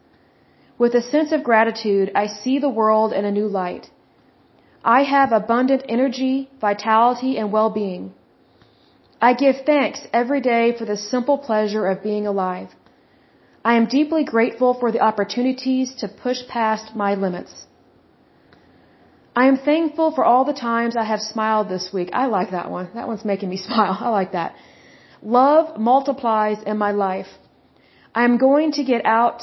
[0.79, 3.91] With a sense of gratitude, I see the world in a new light.
[4.85, 8.13] I have abundant energy, vitality, and well-being.
[9.21, 12.71] I give thanks every day for the simple pleasure of being alive.
[13.65, 17.67] I am deeply grateful for the opportunities to push past my limits.
[19.35, 22.11] I am thankful for all the times I have smiled this week.
[22.13, 22.91] I like that one.
[22.95, 23.97] That one's making me smile.
[24.01, 24.55] I like that.
[25.23, 27.29] Love multiplies in my life.
[28.15, 29.43] I am going to get out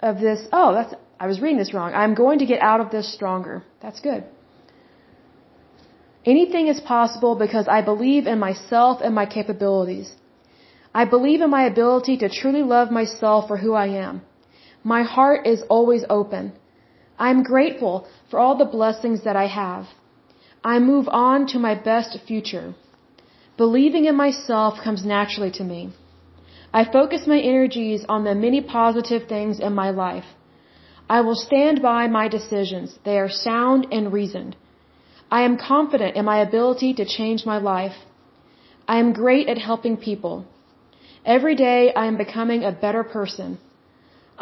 [0.00, 0.40] of this.
[0.52, 1.94] Oh, that's, I was reading this wrong.
[1.94, 3.62] I'm going to get out of this stronger.
[3.80, 4.24] That's good.
[6.24, 10.12] Anything is possible because I believe in myself and my capabilities.
[10.94, 14.22] I believe in my ability to truly love myself for who I am.
[14.84, 16.52] My heart is always open.
[17.24, 19.84] I am grateful for all the blessings that I have.
[20.72, 22.68] I move on to my best future.
[23.56, 25.80] Believing in myself comes naturally to me.
[26.80, 30.28] I focus my energies on the many positive things in my life.
[31.16, 32.98] I will stand by my decisions.
[33.04, 34.56] They are sound and reasoned.
[35.38, 37.98] I am confident in my ability to change my life.
[38.94, 40.36] I am great at helping people.
[41.24, 43.58] Every day I am becoming a better person.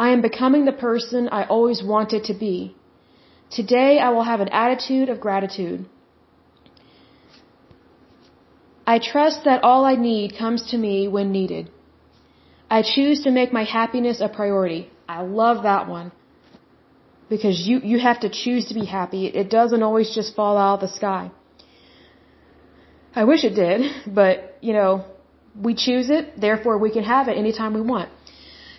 [0.04, 2.74] I am becoming the person I always wanted to be.
[3.58, 5.80] Today I will have an attitude of gratitude.
[8.92, 11.70] I trust that all I need comes to me when needed.
[12.78, 14.82] I choose to make my happiness a priority.
[15.16, 16.12] I love that one
[17.28, 19.26] because you, you have to choose to be happy.
[19.26, 21.30] It doesn't always just fall out of the sky.
[23.14, 23.80] I wish it did,
[24.20, 25.04] but, you know,
[25.68, 28.08] we choose it, therefore we can have it anytime we want.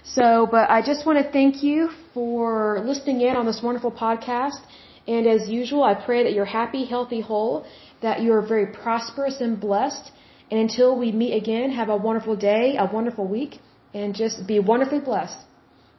[0.04, 4.62] So, but I just want to thank you for listening in on this wonderful podcast.
[5.08, 7.66] And as usual, I pray that you're happy, healthy, whole,
[8.02, 10.12] that you're very prosperous and blessed.
[10.50, 13.60] And until we meet again, have a wonderful day, a wonderful week,
[13.94, 15.38] and just be wonderfully blessed.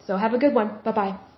[0.07, 0.79] So have a good one.
[0.85, 1.32] Bye bye.